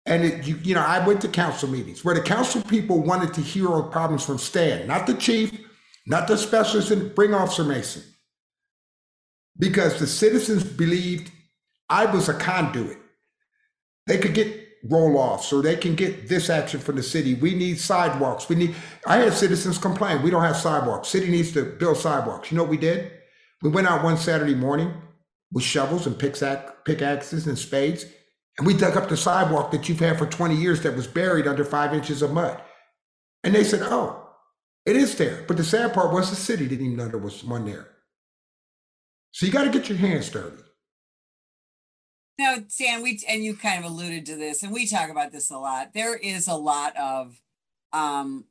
And 0.07 0.25
it, 0.25 0.47
you, 0.47 0.59
you 0.63 0.75
know, 0.75 0.81
I 0.81 1.07
went 1.07 1.21
to 1.21 1.29
council 1.29 1.69
meetings 1.69 2.03
where 2.03 2.15
the 2.15 2.23
council 2.23 2.63
people 2.63 3.03
wanted 3.03 3.35
to 3.35 3.43
hear 3.43 3.69
all 3.69 3.83
problems 3.83 4.25
from 4.25 4.39
Stan, 4.39 4.87
not 4.87 5.07
the 5.07 5.13
chief, 5.13 5.53
not 6.07 6.27
the 6.27 6.39
specialist, 6.39 6.91
and 6.91 7.15
bring 7.15 7.35
Officer 7.35 7.63
Mason 7.63 8.03
because 9.59 9.99
the 9.99 10.07
citizens 10.07 10.65
believed 10.65 11.31
I 11.89 12.07
was 12.07 12.29
a 12.29 12.35
conduit. 12.35 12.99
They 14.07 14.19
could 14.19 14.35
get 14.35 14.69
roll 14.85 15.19
offs 15.19 15.53
or 15.53 15.63
they 15.63 15.77
can 15.77 15.95
get 15.95 16.29
this 16.29 16.49
action 16.49 16.81
from 16.81 16.97
the 16.97 17.03
city. 17.03 17.35
We 17.35 17.55
need 17.55 17.81
sidewalks. 17.81 18.49
We 18.49 18.57
need, 18.57 18.75
I 19.07 19.19
had 19.19 19.33
citizens 19.33 19.79
complain, 19.79 20.23
we 20.23 20.31
don't 20.31 20.43
have 20.43 20.57
sidewalks. 20.57 21.09
City 21.09 21.31
needs 21.31 21.53
to 21.53 21.65
build 21.65 21.97
sidewalks. 21.97 22.51
You 22.51 22.57
know 22.57 22.63
what 22.63 22.71
we 22.71 22.77
did? 22.77 23.13
We 23.63 23.71
went 23.71 23.89
out 23.89 24.05
one 24.05 24.17
Saturday 24.17 24.55
morning 24.55 24.95
with 25.53 25.65
shovels 25.65 26.07
and 26.07 26.19
pickaxes 26.19 27.47
and 27.47 27.59
spades, 27.59 28.05
and 28.57 28.67
we 28.67 28.75
dug 28.75 28.97
up 28.97 29.09
the 29.09 29.17
sidewalk 29.17 29.71
that 29.71 29.89
you've 29.89 30.01
had 30.01 30.19
for 30.19 30.27
20 30.27 30.55
years 30.55 30.83
that 30.83 30.95
was 30.95 31.07
buried 31.07 31.47
under 31.47 31.65
five 31.65 31.95
inches 31.95 32.23
of 32.23 32.33
mud. 32.33 32.61
And 33.43 33.55
they 33.55 33.65
said, 33.65 33.83
oh, 33.83 34.29
it 34.85 34.97
is 34.97 35.17
there. 35.17 35.45
But 35.49 35.57
the 35.57 35.65
sad 35.65 35.93
part 35.93 36.13
was 36.13 36.31
the 36.31 36.37
city 36.37 36.69
didn't 36.69 36.85
even 36.85 36.97
know 36.97 37.09
there 37.09 37.19
was 37.19 37.43
one 37.43 37.65
there. 37.65 37.89
So 39.33 39.47
you 39.47 39.53
got 39.53 39.65
to 39.65 39.71
get 39.71 39.89
your 39.89 39.99
hands 39.99 40.31
dirty. 40.31 40.63
Now, 42.39 42.57
Stan, 42.69 43.03
we 43.03 43.21
and 43.29 43.43
you 43.43 43.57
kind 43.57 43.85
of 43.85 43.91
alluded 43.91 44.25
to 44.27 44.37
this, 44.37 44.63
and 44.63 44.73
we 44.73 44.87
talk 44.87 45.11
about 45.11 45.33
this 45.33 45.51
a 45.51 45.59
lot. 45.59 45.93
There 45.93 46.17
is 46.17 46.47
a 46.47 46.55
lot 46.55 46.97
of 46.97 47.41
um, 47.93 48.45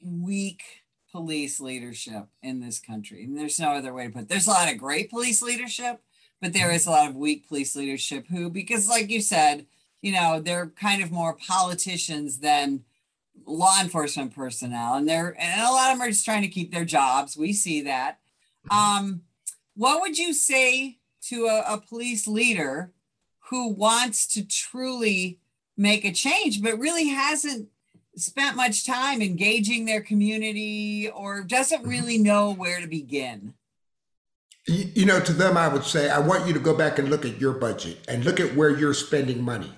weak 0.00 0.62
police 1.10 1.58
leadership 1.60 2.26
in 2.42 2.60
this 2.60 2.78
country, 2.78 3.24
and 3.24 3.36
there's 3.36 3.58
no 3.58 3.70
other 3.70 3.92
way 3.92 4.06
to 4.06 4.12
put. 4.12 4.22
it. 4.22 4.28
There's 4.28 4.46
a 4.46 4.50
lot 4.50 4.70
of 4.70 4.78
great 4.78 5.10
police 5.10 5.42
leadership, 5.42 6.00
but 6.40 6.52
there 6.52 6.70
is 6.70 6.86
a 6.86 6.90
lot 6.90 7.08
of 7.08 7.16
weak 7.16 7.48
police 7.48 7.74
leadership 7.74 8.26
who, 8.28 8.50
because, 8.50 8.88
like 8.88 9.10
you 9.10 9.20
said, 9.20 9.66
you 10.00 10.12
know, 10.12 10.40
they're 10.40 10.68
kind 10.68 11.02
of 11.02 11.10
more 11.10 11.34
politicians 11.34 12.38
than 12.38 12.84
law 13.46 13.80
enforcement 13.80 14.32
personnel, 14.32 14.94
and 14.94 15.08
they're 15.08 15.34
and 15.40 15.60
a 15.60 15.72
lot 15.72 15.90
of 15.90 15.98
them 15.98 16.06
are 16.06 16.10
just 16.10 16.24
trying 16.24 16.42
to 16.42 16.48
keep 16.48 16.72
their 16.72 16.84
jobs. 16.84 17.36
We 17.36 17.52
see 17.52 17.80
that. 17.82 18.20
Um, 18.70 19.22
what 19.78 20.00
would 20.00 20.18
you 20.18 20.34
say 20.34 20.98
to 21.22 21.46
a, 21.46 21.74
a 21.74 21.80
police 21.80 22.26
leader 22.26 22.90
who 23.50 23.68
wants 23.68 24.26
to 24.34 24.44
truly 24.44 25.38
make 25.76 26.04
a 26.04 26.12
change, 26.12 26.60
but 26.60 26.80
really 26.80 27.06
hasn't 27.06 27.68
spent 28.16 28.56
much 28.56 28.84
time 28.84 29.22
engaging 29.22 29.86
their 29.86 30.00
community 30.00 31.08
or 31.08 31.44
doesn't 31.44 31.82
mm-hmm. 31.82 31.90
really 31.90 32.18
know 32.18 32.52
where 32.52 32.80
to 32.80 32.88
begin? 32.88 33.54
You 34.66 35.06
know, 35.06 35.20
to 35.20 35.32
them, 35.32 35.56
I 35.56 35.68
would 35.68 35.84
say, 35.84 36.10
I 36.10 36.18
want 36.18 36.48
you 36.48 36.52
to 36.54 36.58
go 36.58 36.76
back 36.76 36.98
and 36.98 37.08
look 37.08 37.24
at 37.24 37.40
your 37.40 37.52
budget 37.52 37.98
and 38.08 38.24
look 38.24 38.40
at 38.40 38.56
where 38.56 38.76
you're 38.76 38.92
spending 38.92 39.40
money 39.40 39.72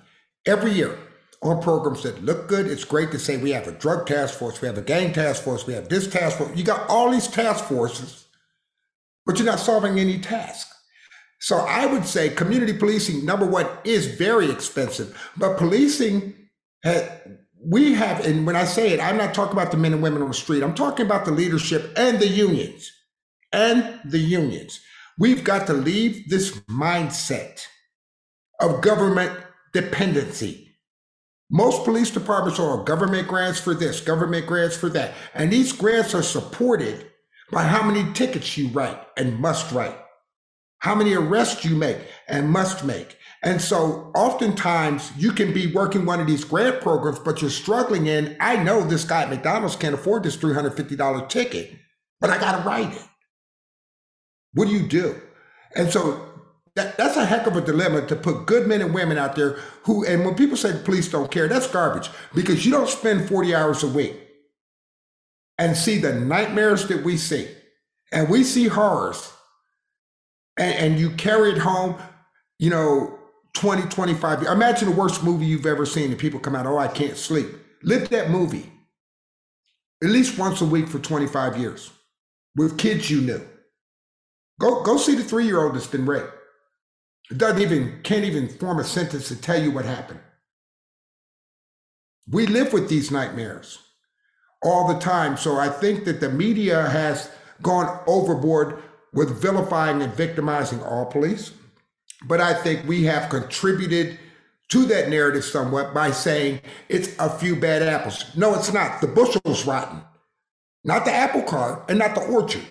every 0.46 0.72
year 0.72 0.98
on 1.42 1.62
programs 1.62 2.02
that 2.04 2.24
look 2.24 2.48
good. 2.48 2.66
It's 2.66 2.84
great 2.84 3.10
to 3.12 3.18
say 3.18 3.36
we 3.36 3.52
have 3.52 3.68
a 3.68 3.72
drug 3.72 4.06
task 4.06 4.38
force, 4.38 4.62
we 4.62 4.66
have 4.66 4.78
a 4.78 4.82
gang 4.82 5.12
task 5.12 5.42
force, 5.44 5.66
we 5.66 5.74
have 5.74 5.90
this 5.90 6.08
task 6.08 6.38
force. 6.38 6.56
You 6.56 6.64
got 6.64 6.88
all 6.88 7.10
these 7.10 7.28
task 7.28 7.66
forces 7.66 8.20
but 9.26 9.36
you're 9.36 9.46
not 9.46 9.60
solving 9.60 9.98
any 9.98 10.18
task. 10.18 10.68
So 11.40 11.56
I 11.56 11.86
would 11.86 12.04
say 12.04 12.28
community 12.28 12.74
policing, 12.74 13.24
number 13.24 13.46
one, 13.46 13.66
is 13.84 14.06
very 14.06 14.50
expensive, 14.50 15.18
but 15.36 15.56
policing, 15.56 16.34
we 17.62 17.94
have, 17.94 18.24
and 18.26 18.46
when 18.46 18.56
I 18.56 18.64
say 18.64 18.92
it, 18.92 19.00
I'm 19.00 19.16
not 19.16 19.34
talking 19.34 19.52
about 19.52 19.70
the 19.70 19.76
men 19.76 19.92
and 19.92 20.02
women 20.02 20.22
on 20.22 20.28
the 20.28 20.34
street. 20.34 20.62
I'm 20.62 20.74
talking 20.74 21.06
about 21.06 21.24
the 21.24 21.30
leadership 21.30 21.92
and 21.96 22.18
the 22.18 22.28
unions 22.28 22.90
and 23.52 24.00
the 24.04 24.18
unions. 24.18 24.80
We've 25.18 25.44
got 25.44 25.66
to 25.66 25.74
leave 25.74 26.28
this 26.28 26.52
mindset 26.70 27.62
of 28.60 28.80
government 28.80 29.32
dependency. 29.72 30.68
Most 31.50 31.84
police 31.84 32.10
departments 32.10 32.60
are 32.60 32.84
government 32.84 33.28
grants 33.28 33.60
for 33.60 33.74
this, 33.74 34.00
government 34.00 34.46
grants 34.46 34.76
for 34.76 34.88
that. 34.90 35.12
And 35.34 35.50
these 35.50 35.72
grants 35.72 36.14
are 36.14 36.22
supported 36.22 37.09
by 37.50 37.64
how 37.64 37.82
many 37.82 38.12
tickets 38.12 38.56
you 38.56 38.68
write 38.68 38.98
and 39.16 39.38
must 39.38 39.72
write, 39.72 39.96
how 40.78 40.94
many 40.94 41.14
arrests 41.14 41.64
you 41.64 41.76
make 41.76 41.98
and 42.28 42.48
must 42.48 42.84
make. 42.84 43.16
And 43.42 43.60
so 43.60 44.12
oftentimes 44.14 45.12
you 45.16 45.32
can 45.32 45.52
be 45.52 45.72
working 45.72 46.04
one 46.04 46.20
of 46.20 46.26
these 46.26 46.44
grant 46.44 46.80
programs, 46.80 47.18
but 47.18 47.40
you're 47.40 47.50
struggling 47.50 48.06
in, 48.06 48.36
I 48.38 48.62
know 48.62 48.82
this 48.82 49.04
guy 49.04 49.22
at 49.22 49.30
McDonald's 49.30 49.76
can't 49.76 49.94
afford 49.94 50.24
this 50.24 50.36
$350 50.36 51.28
ticket, 51.28 51.74
but 52.20 52.30
I 52.30 52.38
got 52.38 52.58
to 52.58 52.68
write 52.68 52.92
it. 52.92 53.08
What 54.52 54.68
do 54.68 54.74
you 54.74 54.86
do? 54.86 55.20
And 55.74 55.90
so 55.90 56.26
that, 56.76 56.96
that's 56.96 57.16
a 57.16 57.24
heck 57.24 57.46
of 57.46 57.56
a 57.56 57.60
dilemma 57.60 58.06
to 58.06 58.16
put 58.16 58.46
good 58.46 58.66
men 58.66 58.82
and 58.82 58.94
women 58.94 59.16
out 59.16 59.36
there 59.36 59.58
who, 59.84 60.04
and 60.04 60.24
when 60.24 60.34
people 60.34 60.56
say 60.56 60.72
the 60.72 60.78
police 60.78 61.08
don't 61.08 61.30
care, 61.30 61.48
that's 61.48 61.66
garbage 61.66 62.10
because 62.34 62.66
you 62.66 62.72
don't 62.72 62.88
spend 62.88 63.28
40 63.28 63.54
hours 63.54 63.82
a 63.82 63.88
week 63.88 64.29
and 65.60 65.76
see 65.76 65.98
the 65.98 66.14
nightmares 66.14 66.88
that 66.88 67.04
we 67.04 67.18
see, 67.18 67.46
and 68.10 68.30
we 68.30 68.42
see 68.42 68.66
horrors, 68.66 69.30
and, 70.58 70.74
and 70.74 70.98
you 70.98 71.10
carry 71.10 71.52
it 71.52 71.58
home, 71.58 71.96
you 72.58 72.70
know, 72.70 73.18
20, 73.52 73.82
25 73.82 74.40
years. 74.40 74.52
Imagine 74.52 74.88
the 74.88 74.96
worst 74.96 75.22
movie 75.22 75.44
you've 75.44 75.66
ever 75.66 75.84
seen, 75.84 76.10
and 76.10 76.18
people 76.18 76.40
come 76.40 76.56
out, 76.56 76.66
oh, 76.66 76.78
I 76.78 76.88
can't 76.88 77.16
sleep. 77.16 77.46
Live 77.82 78.08
that 78.08 78.30
movie 78.30 78.72
at 80.02 80.08
least 80.08 80.38
once 80.38 80.62
a 80.62 80.64
week 80.64 80.88
for 80.88 80.98
25 80.98 81.58
years 81.58 81.90
with 82.56 82.78
kids 82.78 83.10
you 83.10 83.20
knew. 83.20 83.46
Go, 84.58 84.82
go 84.82 84.96
see 84.96 85.14
the 85.14 85.22
three 85.22 85.44
year 85.44 85.62
old 85.62 85.74
that's 85.74 85.86
been 85.86 86.06
raped. 86.06 86.32
Doesn't 87.36 87.60
even, 87.60 88.00
can't 88.02 88.24
even 88.24 88.48
form 88.48 88.78
a 88.78 88.84
sentence 88.84 89.28
to 89.28 89.36
tell 89.36 89.62
you 89.62 89.70
what 89.70 89.84
happened. 89.84 90.20
We 92.30 92.46
live 92.46 92.72
with 92.72 92.88
these 92.88 93.10
nightmares 93.10 93.78
all 94.62 94.92
the 94.92 94.98
time. 94.98 95.36
So 95.36 95.56
I 95.58 95.68
think 95.68 96.04
that 96.04 96.20
the 96.20 96.30
media 96.30 96.88
has 96.88 97.30
gone 97.62 98.00
overboard 98.06 98.82
with 99.12 99.40
vilifying 99.40 100.02
and 100.02 100.12
victimizing 100.14 100.82
all 100.82 101.06
police. 101.06 101.52
But 102.26 102.40
I 102.40 102.54
think 102.54 102.86
we 102.86 103.04
have 103.04 103.30
contributed 103.30 104.18
to 104.68 104.84
that 104.86 105.08
narrative 105.08 105.44
somewhat 105.44 105.94
by 105.94 106.10
saying 106.10 106.60
it's 106.88 107.14
a 107.18 107.28
few 107.28 107.56
bad 107.56 107.82
apples. 107.82 108.24
No, 108.36 108.54
it's 108.54 108.72
not. 108.72 109.00
The 109.00 109.08
bushel's 109.08 109.66
rotten. 109.66 110.02
Not 110.84 111.04
the 111.04 111.12
apple 111.12 111.42
cart 111.42 111.84
and 111.88 111.98
not 111.98 112.14
the 112.14 112.22
orchard. 112.22 112.64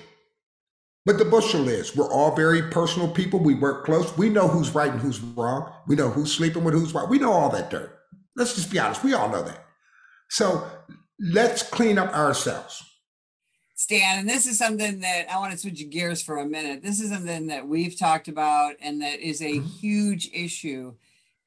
But 1.06 1.18
the 1.18 1.26
bushel 1.26 1.68
is. 1.68 1.96
We're 1.96 2.12
all 2.12 2.36
very 2.36 2.64
personal 2.64 3.10
people. 3.10 3.40
We 3.40 3.56
work 3.56 3.86
close. 3.86 4.16
We 4.18 4.30
know 4.30 4.48
who's 4.48 4.76
right 4.76 4.92
and 4.92 5.02
who's 5.02 5.20
wrong. 5.20 5.72
We 5.88 5.96
know 5.96 6.10
who's 6.10 6.32
sleeping 6.32 6.64
with 6.64 6.74
who's 6.74 6.94
right. 6.94 7.08
We 7.08 7.20
know 7.20 7.32
all 7.32 7.50
that 7.50 7.70
dirt. 7.70 7.98
Let's 8.36 8.56
just 8.56 8.72
be 8.72 8.80
honest. 8.80 9.04
We 9.04 9.14
all 9.14 9.30
know 9.30 9.44
that. 9.44 9.66
So 10.30 10.68
let's 11.20 11.64
clean 11.64 11.98
up 11.98 12.14
ourselves. 12.14 12.84
Stan, 13.76 14.20
and 14.20 14.30
this 14.30 14.46
is 14.46 14.58
something 14.58 15.00
that 15.00 15.28
I 15.32 15.40
want 15.40 15.54
to 15.54 15.58
switch 15.58 15.90
gears 15.90 16.22
for 16.22 16.38
a 16.38 16.46
minute. 16.46 16.84
This 16.84 17.00
is 17.00 17.12
something 17.12 17.48
that 17.48 17.68
we've 17.68 17.98
talked 17.98 18.28
about 18.28 18.76
and 18.82 19.02
that 19.02 19.20
is 19.20 19.42
a 19.42 19.54
mm-hmm. 19.54 19.68
huge 19.68 20.30
issue 20.34 20.96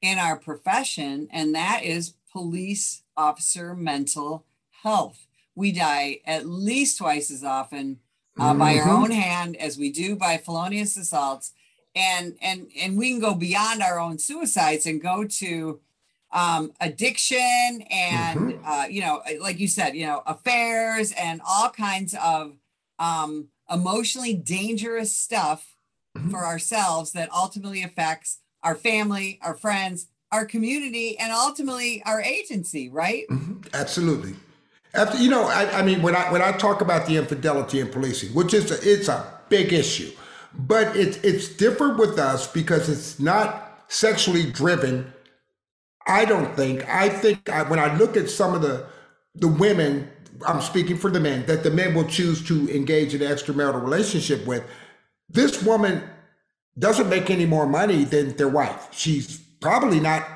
in 0.01 0.17
our 0.17 0.35
profession, 0.35 1.29
and 1.31 1.55
that 1.55 1.81
is 1.83 2.15
police 2.31 3.03
officer 3.15 3.73
mental 3.73 4.45
health. 4.81 5.27
We 5.55 5.71
die 5.71 6.19
at 6.25 6.45
least 6.45 6.97
twice 6.97 7.31
as 7.31 7.43
often 7.43 7.99
uh, 8.37 8.49
mm-hmm. 8.49 8.59
by 8.59 8.75
our 8.77 8.87
mm-hmm. 8.87 9.03
own 9.03 9.11
hand 9.11 9.55
as 9.55 9.77
we 9.77 9.91
do 9.91 10.15
by 10.15 10.37
felonious 10.37 10.97
assaults. 10.97 11.53
And 11.95 12.35
and 12.41 12.69
and 12.77 12.97
we 12.97 13.11
can 13.11 13.19
go 13.19 13.35
beyond 13.35 13.81
our 13.81 13.99
own 13.99 14.17
suicides 14.17 14.87
and 14.87 15.01
go 15.01 15.25
to 15.25 15.79
um, 16.33 16.73
addiction 16.81 17.83
and 17.89 18.39
mm-hmm. 18.39 18.65
uh, 18.65 18.85
you 18.85 19.01
know 19.01 19.21
like 19.39 19.59
you 19.59 19.67
said 19.67 19.95
you 19.95 20.05
know 20.05 20.21
affairs 20.25 21.13
and 21.17 21.41
all 21.47 21.69
kinds 21.69 22.15
of 22.21 22.53
um, 22.99 23.47
emotionally 23.71 24.33
dangerous 24.33 25.15
stuff 25.15 25.75
mm-hmm. 26.17 26.29
for 26.29 26.45
ourselves 26.45 27.11
that 27.13 27.31
ultimately 27.31 27.83
affects 27.83 28.39
our 28.61 28.75
family, 28.75 29.39
our 29.41 29.53
friends, 29.53 30.07
our 30.31 30.45
community, 30.45 31.17
and 31.19 31.31
ultimately 31.31 32.01
our 32.05 32.21
agency, 32.21 32.89
right? 32.89 33.25
Mm-hmm. 33.29 33.67
Absolutely. 33.73 34.33
After, 34.93 35.17
you 35.17 35.29
know, 35.29 35.43
I, 35.43 35.79
I, 35.79 35.81
mean, 35.81 36.01
when 36.01 36.15
I 36.15 36.31
when 36.31 36.41
I 36.41 36.51
talk 36.51 36.81
about 36.81 37.07
the 37.07 37.17
infidelity 37.17 37.79
in 37.79 37.89
policing, 37.89 38.33
which 38.33 38.53
is 38.53 38.71
a, 38.71 38.77
it's 38.81 39.07
a 39.07 39.25
big 39.49 39.73
issue, 39.73 40.11
but 40.53 40.95
it's 40.95 41.17
it's 41.17 41.47
different 41.49 41.97
with 41.97 42.19
us 42.19 42.51
because 42.51 42.89
it's 42.89 43.19
not 43.19 43.85
sexually 43.87 44.51
driven. 44.51 45.11
I 46.07 46.25
don't 46.25 46.55
think. 46.55 46.87
I 46.89 47.09
think 47.09 47.49
I, 47.49 47.63
when 47.63 47.79
I 47.79 47.95
look 47.97 48.17
at 48.17 48.29
some 48.29 48.53
of 48.53 48.61
the 48.61 48.85
the 49.35 49.47
women, 49.47 50.09
I'm 50.45 50.61
speaking 50.61 50.97
for 50.97 51.09
the 51.09 51.19
men, 51.19 51.45
that 51.47 51.63
the 51.63 51.71
men 51.71 51.95
will 51.95 52.05
choose 52.05 52.45
to 52.47 52.69
engage 52.69 53.15
in 53.15 53.21
an 53.21 53.31
extramarital 53.31 53.81
relationship 53.81 54.45
with. 54.45 54.63
This 55.29 55.63
woman 55.63 56.03
doesn't 56.77 57.09
make 57.09 57.29
any 57.29 57.45
more 57.45 57.65
money 57.67 58.03
than 58.03 58.35
their 58.37 58.47
wife. 58.49 58.87
She's 58.91 59.39
probably 59.59 59.99
not 59.99 60.27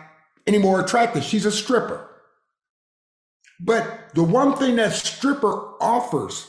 any 0.48 0.58
more 0.58 0.80
attractive. 0.82 1.24
She's 1.24 1.46
a 1.46 1.52
stripper. 1.52 2.10
But 3.60 4.14
the 4.14 4.24
one 4.24 4.56
thing 4.56 4.76
that 4.78 4.94
stripper 4.94 5.74
offers 5.82 6.48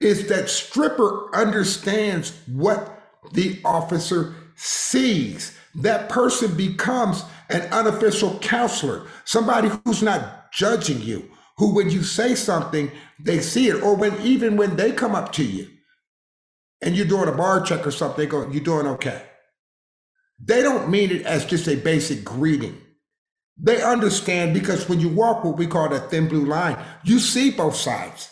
is 0.00 0.28
that 0.28 0.50
stripper 0.50 1.34
understands 1.34 2.32
what 2.46 3.02
the 3.32 3.60
officer 3.64 4.34
sees. 4.56 5.56
That 5.74 6.08
person 6.08 6.56
becomes 6.56 7.24
an 7.50 7.62
unofficial 7.72 8.38
counselor, 8.40 9.06
somebody 9.24 9.70
who's 9.84 10.02
not 10.02 10.52
judging 10.52 11.00
you, 11.00 11.30
who 11.56 11.74
when 11.74 11.90
you 11.90 12.02
say 12.02 12.34
something, 12.34 12.90
they 13.18 13.40
see 13.40 13.68
it, 13.68 13.82
or 13.82 13.94
when 13.94 14.20
even 14.22 14.56
when 14.56 14.76
they 14.76 14.92
come 14.92 15.14
up 15.14 15.32
to 15.32 15.44
you 15.44 15.68
and 16.82 16.96
you're 16.96 17.06
doing 17.06 17.28
a 17.28 17.32
bar 17.32 17.60
check 17.60 17.86
or 17.86 17.90
something, 17.90 18.18
they 18.18 18.26
go, 18.26 18.48
You're 18.50 18.64
doing 18.64 18.86
okay. 18.86 19.22
They 20.42 20.62
don't 20.62 20.90
mean 20.90 21.10
it 21.10 21.22
as 21.22 21.46
just 21.46 21.68
a 21.68 21.76
basic 21.76 22.24
greeting. 22.24 22.80
They 23.56 23.82
understand 23.82 24.52
because 24.52 24.88
when 24.88 25.00
you 25.00 25.08
walk 25.08 25.44
what 25.44 25.56
we 25.56 25.66
call 25.66 25.88
that 25.90 26.10
thin 26.10 26.28
blue 26.28 26.44
line, 26.44 26.76
you 27.04 27.20
see 27.20 27.50
both 27.50 27.76
sides. 27.76 28.30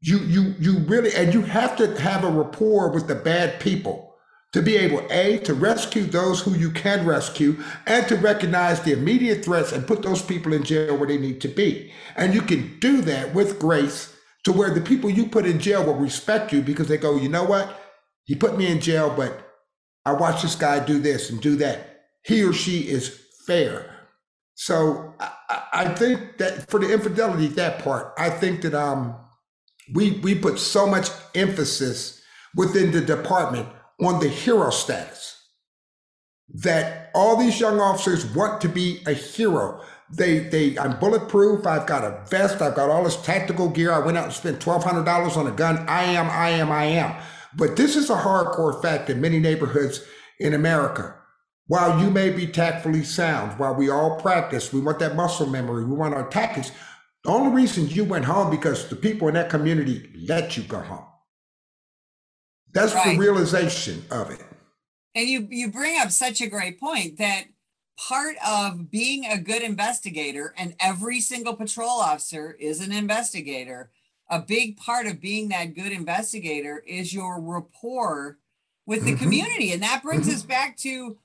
You 0.00 0.18
you 0.20 0.54
you 0.58 0.78
really 0.80 1.12
and 1.14 1.34
you 1.34 1.42
have 1.42 1.76
to 1.76 2.00
have 2.00 2.24
a 2.24 2.30
rapport 2.30 2.90
with 2.90 3.08
the 3.08 3.14
bad 3.14 3.60
people 3.60 4.07
to 4.52 4.62
be 4.62 4.76
able 4.76 5.06
a 5.10 5.38
to 5.38 5.52
rescue 5.52 6.04
those 6.04 6.40
who 6.40 6.54
you 6.54 6.70
can 6.70 7.06
rescue 7.06 7.56
and 7.86 8.06
to 8.08 8.16
recognize 8.16 8.80
the 8.80 8.92
immediate 8.92 9.44
threats 9.44 9.72
and 9.72 9.86
put 9.86 10.02
those 10.02 10.22
people 10.22 10.52
in 10.52 10.62
jail 10.62 10.96
where 10.96 11.08
they 11.08 11.18
need 11.18 11.40
to 11.42 11.48
be. 11.48 11.92
And 12.16 12.32
you 12.32 12.40
can 12.40 12.78
do 12.78 13.02
that 13.02 13.34
with 13.34 13.58
grace 13.58 14.14
to 14.44 14.52
where 14.52 14.72
the 14.72 14.80
people 14.80 15.10
you 15.10 15.26
put 15.26 15.44
in 15.44 15.60
jail 15.60 15.84
will 15.84 15.94
respect 15.94 16.52
you 16.52 16.62
because 16.62 16.88
they 16.88 16.96
go, 16.96 17.16
you 17.16 17.28
know 17.28 17.44
what? 17.44 17.78
He 18.24 18.34
put 18.34 18.56
me 18.56 18.66
in 18.66 18.80
jail, 18.80 19.12
but 19.14 19.46
I 20.06 20.12
watched 20.12 20.42
this 20.42 20.54
guy 20.54 20.84
do 20.84 20.98
this 20.98 21.28
and 21.28 21.40
do 21.40 21.56
that. 21.56 22.00
He 22.22 22.42
or 22.42 22.52
she 22.54 22.80
is 22.80 23.20
fair. 23.46 23.94
So 24.54 25.14
I, 25.20 25.62
I 25.72 25.94
think 25.94 26.38
that 26.38 26.70
for 26.70 26.80
the 26.80 26.92
infidelity, 26.92 27.48
that 27.48 27.80
part, 27.80 28.14
I 28.18 28.30
think 28.30 28.62
that 28.62 28.74
um 28.74 29.14
we 29.94 30.12
we 30.20 30.34
put 30.34 30.58
so 30.58 30.86
much 30.86 31.08
emphasis 31.34 32.22
within 32.54 32.90
the 32.90 33.00
department 33.00 33.68
on 34.00 34.20
the 34.20 34.28
hero 34.28 34.70
status 34.70 35.36
that 36.54 37.10
all 37.14 37.36
these 37.36 37.60
young 37.60 37.80
officers 37.80 38.26
want 38.34 38.60
to 38.62 38.68
be 38.68 39.02
a 39.06 39.12
hero. 39.12 39.82
They 40.10 40.38
they 40.38 40.78
I'm 40.78 40.98
bulletproof. 40.98 41.66
I've 41.66 41.86
got 41.86 42.04
a 42.04 42.24
vest. 42.30 42.62
I've 42.62 42.74
got 42.74 42.88
all 42.90 43.04
this 43.04 43.20
tactical 43.22 43.68
gear. 43.68 43.92
I 43.92 43.98
went 43.98 44.16
out 44.16 44.24
and 44.24 44.32
spent 44.32 44.60
twelve 44.60 44.84
hundred 44.84 45.04
dollars 45.04 45.36
on 45.36 45.46
a 45.46 45.52
gun. 45.52 45.78
I 45.88 46.04
am. 46.04 46.30
I 46.30 46.50
am. 46.50 46.72
I 46.72 46.84
am. 46.84 47.14
But 47.56 47.76
this 47.76 47.96
is 47.96 48.08
a 48.08 48.16
hardcore 48.16 48.80
fact 48.80 49.10
in 49.10 49.20
many 49.20 49.38
neighborhoods 49.38 50.02
in 50.40 50.54
America. 50.54 51.14
While 51.66 52.00
you 52.00 52.10
may 52.10 52.30
be 52.30 52.46
tactfully 52.46 53.04
sound, 53.04 53.58
while 53.58 53.74
we 53.74 53.90
all 53.90 54.18
practice, 54.18 54.72
we 54.72 54.80
want 54.80 55.00
that 55.00 55.16
muscle 55.16 55.46
memory, 55.46 55.84
we 55.84 55.94
want 55.94 56.14
our 56.14 56.26
tactics. 56.28 56.72
The 57.24 57.30
only 57.30 57.54
reason 57.54 57.88
you 57.88 58.04
went 58.04 58.24
home 58.24 58.50
because 58.50 58.88
the 58.88 58.96
people 58.96 59.28
in 59.28 59.34
that 59.34 59.50
community 59.50 60.10
let 60.26 60.56
you 60.56 60.62
go 60.62 60.80
home. 60.80 61.07
That's 62.72 62.94
right. 62.94 63.14
the 63.14 63.18
realization 63.18 64.04
of 64.10 64.30
it. 64.30 64.42
And 65.14 65.28
you 65.28 65.48
you 65.50 65.70
bring 65.70 65.98
up 65.98 66.10
such 66.10 66.40
a 66.40 66.46
great 66.46 66.78
point 66.78 67.18
that 67.18 67.44
part 67.98 68.36
of 68.46 68.90
being 68.90 69.24
a 69.24 69.38
good 69.38 69.62
investigator, 69.62 70.54
and 70.56 70.74
every 70.78 71.20
single 71.20 71.54
patrol 71.54 72.00
officer 72.00 72.56
is 72.60 72.80
an 72.80 72.92
investigator. 72.92 73.90
A 74.30 74.40
big 74.40 74.76
part 74.76 75.06
of 75.06 75.20
being 75.20 75.48
that 75.48 75.74
good 75.74 75.90
investigator 75.90 76.82
is 76.86 77.14
your 77.14 77.40
rapport 77.40 78.38
with 78.86 79.04
the 79.04 79.12
mm-hmm. 79.12 79.24
community, 79.24 79.72
and 79.72 79.82
that 79.82 80.02
brings 80.02 80.26
mm-hmm. 80.26 80.36
us 80.36 80.42
back 80.42 80.76
to 80.78 81.18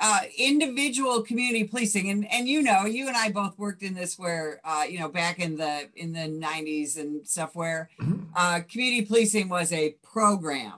uh, 0.00 0.20
individual 0.38 1.22
community 1.22 1.64
policing 1.64 2.08
and 2.08 2.30
and 2.32 2.48
you 2.48 2.62
know 2.62 2.86
you 2.86 3.06
and 3.06 3.16
I 3.16 3.30
both 3.30 3.58
worked 3.58 3.82
in 3.82 3.92
this 3.92 4.18
where 4.18 4.60
uh, 4.64 4.84
you 4.88 4.98
know 4.98 5.08
back 5.08 5.38
in 5.38 5.56
the 5.56 5.90
in 5.94 6.14
the 6.14 6.20
90s 6.20 6.98
and 6.98 7.26
stuff 7.28 7.54
where 7.54 7.90
mm-hmm. 8.00 8.22
uh, 8.34 8.60
community 8.60 9.04
policing 9.04 9.50
was 9.50 9.72
a 9.72 9.90
program 10.02 10.72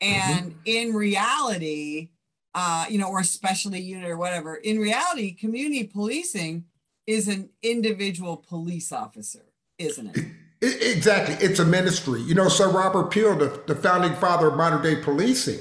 and 0.00 0.52
mm-hmm. 0.52 0.58
in 0.64 0.94
reality 0.94 2.08
uh, 2.54 2.86
you 2.88 2.98
know 2.98 3.08
or 3.08 3.20
a 3.20 3.24
specialty 3.24 3.80
unit 3.80 4.08
or 4.08 4.16
whatever 4.16 4.56
in 4.56 4.78
reality 4.78 5.32
community 5.32 5.84
policing 5.84 6.64
is 7.06 7.28
an 7.28 7.48
individual 7.62 8.36
police 8.36 8.92
officer 8.92 9.44
isn't 9.78 10.16
it 10.16 10.24
Exactly. 10.60 11.36
It's 11.36 11.60
a 11.60 11.64
ministry. 11.64 12.20
You 12.20 12.34
know, 12.34 12.48
Sir 12.48 12.68
Robert 12.68 13.12
Peel, 13.12 13.36
the, 13.36 13.62
the 13.68 13.76
founding 13.76 14.14
father 14.14 14.48
of 14.48 14.56
modern 14.56 14.82
day 14.82 14.96
policing, 14.96 15.60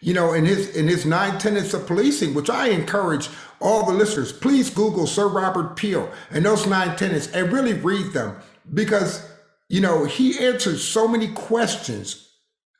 you 0.00 0.14
know, 0.14 0.34
in 0.34 0.44
his 0.44 0.76
in 0.76 0.86
his 0.86 1.04
nine 1.04 1.38
tenets 1.38 1.74
of 1.74 1.86
policing, 1.86 2.32
which 2.32 2.48
I 2.48 2.68
encourage 2.68 3.28
all 3.60 3.84
the 3.84 3.92
listeners, 3.92 4.32
please 4.32 4.70
Google 4.70 5.06
Sir 5.06 5.26
Robert 5.26 5.74
Peel 5.76 6.10
and 6.30 6.44
those 6.44 6.66
nine 6.66 6.96
tenets 6.96 7.26
and 7.32 7.52
really 7.52 7.72
read 7.72 8.12
them 8.12 8.36
because 8.72 9.28
you 9.68 9.80
know 9.80 10.04
he 10.04 10.38
answers 10.38 10.84
so 10.84 11.08
many 11.08 11.28
questions 11.28 12.25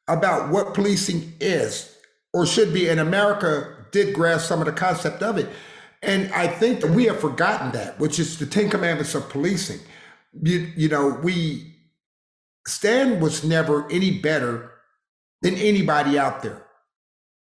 about 0.09 0.51
what 0.51 0.75
policing 0.75 1.35
is 1.41 1.97
or 2.33 2.47
should 2.47 2.73
be. 2.73 2.89
And 2.89 3.01
America 3.01 3.87
did 3.93 4.15
grasp 4.15 4.47
some 4.47 4.61
of 4.61 4.67
the 4.67 4.73
concept 4.73 5.23
of 5.23 5.39
it. 5.39 5.49
And 6.03 6.33
I 6.33 6.47
think 6.47 6.81
that 6.81 6.91
we 6.91 7.05
have 7.05 7.21
forgotten 7.21 7.73
that, 7.73 7.99
which 7.99 8.19
is 8.19 8.39
the 8.39 8.47
Ten 8.47 8.71
Commandments 8.71 9.15
of 9.15 9.29
policing. 9.29 9.81
You, 10.43 10.71
you 10.77 10.89
know, 10.89 11.19
we 11.23 11.75
Stan 12.67 13.21
was 13.21 13.45
never 13.45 13.91
any 13.91 14.19
better 14.19 14.73
than 15.43 15.55
anybody 15.55 16.19
out 16.19 16.43
there. 16.43 16.67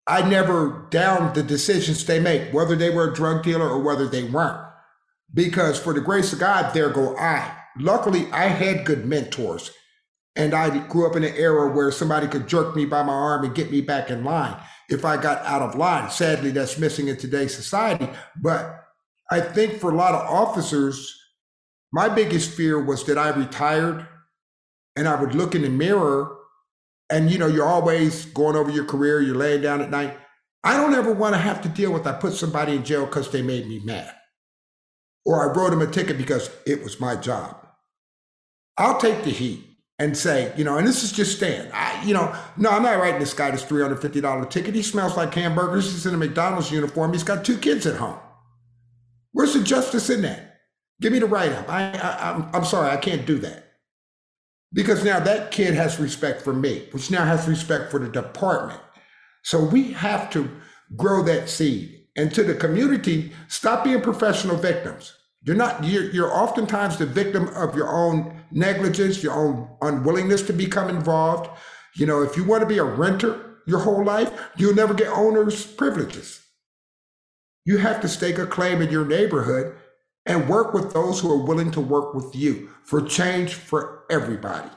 I 0.06 0.28
never 0.28 0.86
downed 0.90 1.34
the 1.34 1.42
decisions 1.42 2.04
they 2.04 2.20
make, 2.20 2.52
whether 2.52 2.76
they 2.76 2.90
were 2.90 3.10
a 3.10 3.14
drug 3.14 3.42
dealer 3.42 3.68
or 3.68 3.82
whether 3.82 4.06
they 4.06 4.22
weren't. 4.22 4.64
Because 5.34 5.80
for 5.80 5.92
the 5.92 6.00
grace 6.00 6.32
of 6.32 6.38
God, 6.38 6.72
there 6.72 6.90
go 6.90 7.16
I. 7.16 7.56
Luckily, 7.78 8.30
I 8.30 8.44
had 8.44 8.86
good 8.86 9.04
mentors. 9.04 9.72
And 10.36 10.54
I 10.54 10.86
grew 10.86 11.08
up 11.08 11.16
in 11.16 11.24
an 11.24 11.34
era 11.34 11.72
where 11.72 11.90
somebody 11.90 12.26
could 12.26 12.46
jerk 12.46 12.76
me 12.76 12.84
by 12.84 13.02
my 13.02 13.12
arm 13.12 13.44
and 13.44 13.54
get 13.54 13.70
me 13.70 13.80
back 13.80 14.10
in 14.10 14.22
line 14.22 14.56
if 14.90 15.04
I 15.04 15.16
got 15.16 15.44
out 15.44 15.62
of 15.62 15.74
line. 15.74 16.10
Sadly, 16.10 16.50
that's 16.50 16.78
missing 16.78 17.08
in 17.08 17.16
today's 17.16 17.54
society. 17.54 18.08
But 18.40 18.84
I 19.30 19.40
think 19.40 19.80
for 19.80 19.90
a 19.90 19.94
lot 19.94 20.14
of 20.14 20.28
officers, 20.28 21.18
my 21.92 22.08
biggest 22.08 22.50
fear 22.50 22.82
was 22.82 23.04
that 23.06 23.16
I 23.16 23.30
retired 23.30 24.06
and 24.94 25.08
I 25.08 25.20
would 25.20 25.34
look 25.34 25.54
in 25.54 25.62
the 25.62 25.70
mirror 25.70 26.36
and 27.10 27.30
you 27.30 27.38
know 27.38 27.46
you're 27.46 27.66
always 27.66 28.26
going 28.26 28.56
over 28.56 28.70
your 28.70 28.84
career 28.84 29.20
you're 29.20 29.36
laying 29.36 29.62
down 29.62 29.80
at 29.80 29.90
night 29.90 30.16
i 30.64 30.76
don't 30.76 30.94
ever 30.94 31.12
want 31.12 31.34
to 31.34 31.40
have 31.40 31.62
to 31.62 31.68
deal 31.68 31.92
with 31.92 32.06
i 32.06 32.12
put 32.12 32.32
somebody 32.32 32.74
in 32.74 32.84
jail 32.84 33.06
because 33.06 33.30
they 33.30 33.42
made 33.42 33.66
me 33.66 33.80
mad 33.80 34.12
or 35.24 35.42
i 35.42 35.54
wrote 35.54 35.70
them 35.70 35.82
a 35.82 35.86
ticket 35.86 36.18
because 36.18 36.50
it 36.66 36.82
was 36.82 37.00
my 37.00 37.14
job 37.16 37.56
i'll 38.78 38.98
take 38.98 39.22
the 39.24 39.30
heat 39.30 39.65
and 39.98 40.16
say 40.16 40.52
you 40.56 40.64
know 40.64 40.76
and 40.76 40.86
this 40.86 41.02
is 41.02 41.12
just 41.12 41.36
Stan 41.36 41.70
I, 41.72 42.02
you 42.04 42.12
know 42.12 42.34
no 42.56 42.70
i'm 42.70 42.82
not 42.82 42.98
writing 42.98 43.20
this 43.20 43.32
guy 43.32 43.50
this 43.50 43.64
$350 43.64 44.50
ticket. 44.50 44.74
He 44.74 44.82
smells 44.82 45.16
like 45.16 45.34
hamburgers. 45.34 45.90
He's 45.90 46.06
in 46.06 46.14
a 46.14 46.18
mcdonald's 46.18 46.70
uniform. 46.70 47.12
He's 47.12 47.22
got 47.22 47.44
two 47.44 47.58
kids 47.58 47.86
at 47.86 47.96
home. 47.96 48.18
Where's 49.32 49.54
the 49.54 49.62
justice 49.62 50.08
in 50.10 50.22
that? 50.22 50.60
Give 51.00 51.12
me 51.12 51.18
the 51.18 51.26
write-up. 51.26 51.68
I, 51.68 51.90
I 51.92 52.30
I'm, 52.30 52.48
I'm 52.54 52.64
sorry 52.64 52.90
i 52.90 52.96
can't 52.96 53.26
do 53.26 53.38
that. 53.40 53.64
Because 54.72 55.04
now 55.04 55.20
that 55.20 55.50
kid 55.50 55.74
has 55.74 56.00
respect 56.00 56.42
for 56.42 56.52
me, 56.52 56.88
which 56.92 57.10
now 57.10 57.24
has 57.24 57.48
respect 57.48 57.90
for 57.90 57.98
the 58.00 58.08
department. 58.08 58.80
So 59.42 59.62
we 59.62 59.92
have 59.92 60.30
to 60.30 60.50
grow 60.96 61.22
that 61.24 61.48
seed. 61.48 62.06
And 62.16 62.32
to 62.34 62.42
the 62.42 62.54
community, 62.54 63.32
stop 63.48 63.84
being 63.84 64.00
professional 64.00 64.56
victims. 64.56 65.15
You're 65.46 65.56
not, 65.56 65.84
you're, 65.84 66.10
you're 66.10 66.32
oftentimes 66.32 66.98
the 66.98 67.06
victim 67.06 67.48
of 67.54 67.76
your 67.76 67.88
own 67.88 68.42
negligence, 68.50 69.22
your 69.22 69.32
own 69.32 69.68
unwillingness 69.80 70.42
to 70.42 70.52
become 70.52 70.88
involved. 70.88 71.48
You 71.94 72.06
know, 72.06 72.22
if 72.22 72.36
you 72.36 72.44
want 72.44 72.62
to 72.62 72.66
be 72.66 72.78
a 72.78 72.84
renter 72.84 73.60
your 73.66 73.78
whole 73.78 74.04
life, 74.04 74.32
you'll 74.56 74.74
never 74.74 74.92
get 74.92 75.08
owner's 75.08 75.64
privileges. 75.64 76.42
You 77.64 77.78
have 77.78 78.00
to 78.00 78.08
stake 78.08 78.38
a 78.38 78.46
claim 78.46 78.82
in 78.82 78.90
your 78.90 79.04
neighborhood 79.04 79.76
and 80.26 80.48
work 80.48 80.74
with 80.74 80.92
those 80.92 81.20
who 81.20 81.30
are 81.30 81.44
willing 81.44 81.70
to 81.72 81.80
work 81.80 82.12
with 82.12 82.34
you 82.34 82.70
for 82.82 83.00
change 83.00 83.54
for 83.54 84.04
everybody. 84.10 84.68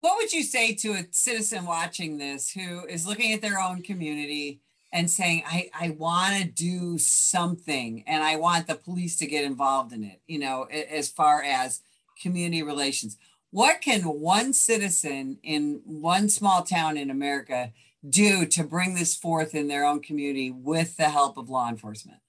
What 0.00 0.16
would 0.16 0.32
you 0.32 0.42
say 0.42 0.74
to 0.74 0.92
a 0.92 1.06
citizen 1.10 1.66
watching 1.66 2.16
this 2.16 2.50
who 2.50 2.86
is 2.86 3.06
looking 3.06 3.34
at 3.34 3.42
their 3.42 3.60
own 3.60 3.82
community 3.82 4.62
and 4.92 5.10
saying, 5.10 5.42
I, 5.46 5.70
I 5.78 5.90
want 5.90 6.36
to 6.36 6.48
do 6.48 6.98
something 6.98 8.04
and 8.06 8.22
I 8.22 8.36
want 8.36 8.66
the 8.66 8.74
police 8.74 9.16
to 9.16 9.26
get 9.26 9.44
involved 9.44 9.92
in 9.92 10.02
it, 10.02 10.20
you 10.26 10.38
know, 10.38 10.64
as 10.64 11.10
far 11.10 11.42
as 11.42 11.82
community 12.20 12.62
relations. 12.62 13.16
What 13.50 13.80
can 13.80 14.02
one 14.02 14.52
citizen 14.52 15.38
in 15.42 15.80
one 15.84 16.28
small 16.28 16.62
town 16.62 16.96
in 16.96 17.10
America 17.10 17.72
do 18.08 18.46
to 18.46 18.64
bring 18.64 18.94
this 18.94 19.14
forth 19.14 19.54
in 19.54 19.68
their 19.68 19.84
own 19.84 20.00
community 20.00 20.50
with 20.50 20.96
the 20.96 21.10
help 21.10 21.36
of 21.36 21.48
law 21.48 21.68
enforcement? 21.68 22.20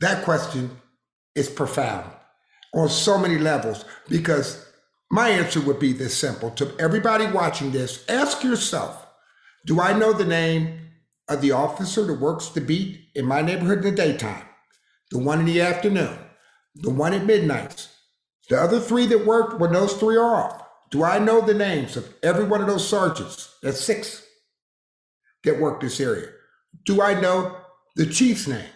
That 0.00 0.24
question 0.24 0.70
is 1.34 1.48
profound 1.48 2.10
on 2.74 2.88
so 2.88 3.18
many 3.18 3.38
levels 3.38 3.84
because 4.08 4.64
my 5.10 5.28
answer 5.28 5.60
would 5.60 5.78
be 5.78 5.92
this 5.92 6.16
simple 6.16 6.50
to 6.50 6.74
everybody 6.78 7.26
watching 7.26 7.70
this 7.70 8.04
ask 8.08 8.42
yourself, 8.42 9.06
do 9.64 9.80
I 9.80 9.96
know 9.96 10.12
the 10.12 10.24
name 10.24 10.80
of 11.28 11.40
the 11.40 11.52
officer 11.52 12.04
that 12.04 12.20
works 12.20 12.48
the 12.48 12.60
beat 12.60 13.08
in 13.14 13.24
my 13.24 13.42
neighborhood 13.42 13.78
in 13.78 13.84
the 13.84 13.90
daytime, 13.92 14.44
the 15.10 15.18
one 15.18 15.40
in 15.40 15.46
the 15.46 15.60
afternoon, 15.60 16.18
the 16.74 16.90
one 16.90 17.12
at 17.12 17.24
midnight, 17.24 17.88
the 18.48 18.60
other 18.60 18.78
three 18.78 19.06
that 19.06 19.26
worked 19.26 19.58
when 19.58 19.72
those 19.72 19.94
three 19.94 20.16
are 20.16 20.36
off. 20.36 20.62
Do 20.90 21.02
I 21.02 21.18
know 21.18 21.40
the 21.40 21.54
names 21.54 21.96
of 21.96 22.14
every 22.22 22.44
one 22.44 22.60
of 22.60 22.68
those 22.68 22.88
sergeants? 22.88 23.56
That's 23.62 23.80
six 23.80 24.24
that 25.44 25.60
work 25.60 25.80
this 25.80 26.00
area. 26.00 26.28
Do 26.84 27.02
I 27.02 27.18
know 27.20 27.56
the 27.96 28.06
chief's 28.06 28.46
name? 28.46 28.68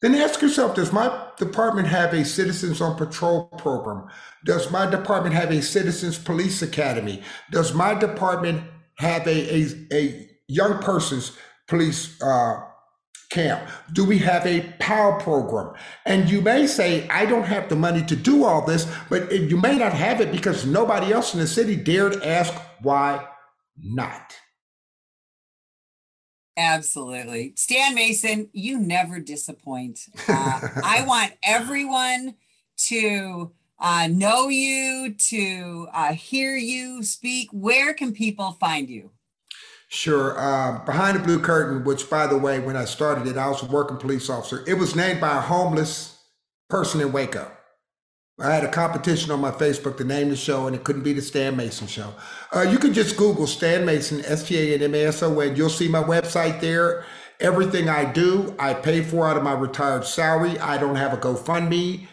Then 0.00 0.14
ask 0.14 0.40
yourself 0.40 0.74
Does 0.74 0.92
my 0.92 1.28
department 1.36 1.88
have 1.88 2.14
a 2.14 2.24
Citizens 2.24 2.80
on 2.80 2.96
Patrol 2.96 3.46
program? 3.58 4.08
Does 4.44 4.70
my 4.70 4.88
department 4.88 5.34
have 5.34 5.50
a 5.50 5.62
Citizens 5.62 6.18
Police 6.18 6.62
Academy? 6.62 7.22
Does 7.50 7.74
my 7.74 7.94
department 7.94 8.64
have 8.98 9.26
a, 9.26 9.54
a, 9.54 9.66
a 9.92 10.30
young 10.48 10.78
person's 10.78 11.36
police 11.70 12.20
uh, 12.20 12.60
camp? 13.30 13.66
Do 13.92 14.04
we 14.04 14.18
have 14.18 14.44
a 14.46 14.60
power 14.78 15.18
program? 15.18 15.72
And 16.04 16.28
you 16.28 16.42
may 16.42 16.66
say, 16.66 17.08
I 17.08 17.24
don't 17.24 17.44
have 17.44 17.70
the 17.70 17.76
money 17.76 18.04
to 18.04 18.16
do 18.16 18.44
all 18.44 18.66
this, 18.66 18.86
but 19.08 19.32
you 19.32 19.56
may 19.56 19.78
not 19.78 19.94
have 19.94 20.20
it 20.20 20.30
because 20.32 20.66
nobody 20.66 21.12
else 21.12 21.32
in 21.32 21.40
the 21.40 21.46
city 21.46 21.76
dared 21.76 22.22
ask 22.22 22.52
why 22.82 23.26
not. 23.78 24.36
Absolutely. 26.56 27.54
Stan 27.56 27.94
Mason, 27.94 28.50
you 28.52 28.78
never 28.78 29.20
disappoint. 29.20 30.00
Uh, 30.28 30.60
I 30.84 31.04
want 31.06 31.32
everyone 31.42 32.34
to 32.88 33.52
uh, 33.78 34.08
know 34.10 34.48
you, 34.48 35.14
to 35.14 35.88
uh, 35.94 36.12
hear 36.12 36.56
you 36.56 37.02
speak. 37.02 37.48
Where 37.52 37.94
can 37.94 38.12
people 38.12 38.52
find 38.52 38.90
you? 38.90 39.10
Sure. 39.92 40.38
Uh, 40.38 40.84
behind 40.84 41.18
the 41.18 41.22
Blue 41.22 41.40
Curtain, 41.40 41.82
which, 41.82 42.08
by 42.08 42.28
the 42.28 42.38
way, 42.38 42.60
when 42.60 42.76
I 42.76 42.84
started 42.84 43.26
it, 43.26 43.36
I 43.36 43.48
was 43.48 43.60
a 43.62 43.66
working 43.66 43.96
police 43.96 44.30
officer. 44.30 44.62
It 44.66 44.74
was 44.74 44.94
named 44.94 45.20
by 45.20 45.36
a 45.36 45.40
homeless 45.40 46.16
person 46.68 47.00
in 47.00 47.10
Waco. 47.10 47.50
I 48.38 48.54
had 48.54 48.62
a 48.62 48.70
competition 48.70 49.32
on 49.32 49.40
my 49.40 49.50
Facebook 49.50 49.96
to 49.96 50.04
name 50.04 50.30
the 50.30 50.36
show, 50.36 50.68
and 50.68 50.76
it 50.76 50.84
couldn't 50.84 51.02
be 51.02 51.12
the 51.12 51.20
Stan 51.20 51.56
Mason 51.56 51.88
Show. 51.88 52.14
Uh, 52.54 52.62
you 52.62 52.78
can 52.78 52.94
just 52.94 53.16
Google 53.16 53.48
Stan 53.48 53.84
Mason, 53.84 54.24
S 54.24 54.46
T 54.46 54.56
A 54.56 54.74
N 54.76 54.82
M 54.82 54.94
A 54.94 55.06
S 55.06 55.24
O 55.24 55.40
N. 55.40 55.56
You'll 55.56 55.68
see 55.68 55.88
my 55.88 56.02
website 56.02 56.60
there. 56.60 57.04
Everything 57.40 57.88
I 57.88 58.10
do, 58.10 58.54
I 58.60 58.74
pay 58.74 59.02
for 59.02 59.26
out 59.28 59.36
of 59.36 59.42
my 59.42 59.54
retired 59.54 60.04
salary. 60.04 60.56
I 60.60 60.78
don't 60.78 60.96
have 60.96 61.12
a 61.12 61.16
GoFundMe. 61.16 62.06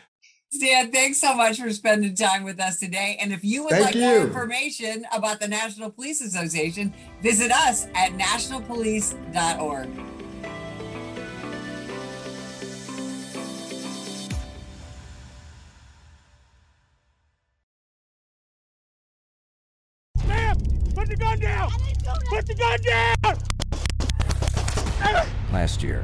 Stan, 0.57 0.91
thanks 0.91 1.19
so 1.19 1.35
much 1.35 1.59
for 1.61 1.71
spending 1.71 2.15
time 2.15 2.43
with 2.43 2.59
us 2.59 2.79
today. 2.79 3.15
And 3.21 3.31
if 3.31 3.43
you 3.43 3.61
would 3.63 3.73
Thank 3.73 3.85
like 3.85 3.95
you. 3.95 4.01
more 4.01 4.21
information 4.21 5.05
about 5.13 5.39
the 5.39 5.47
National 5.47 5.91
Police 5.91 6.19
Association, 6.19 6.91
visit 7.21 7.51
us 7.51 7.85
at 7.93 8.13
nationalpolice.org. 8.13 9.89
Put 20.95 21.07
the 21.07 21.15
gun 21.15 21.39
down! 21.39 21.69
Put 22.29 22.47
the 22.47 22.55
gun 22.55 22.79
down! 22.81 23.37
Last 25.53 25.83
year, 25.83 26.03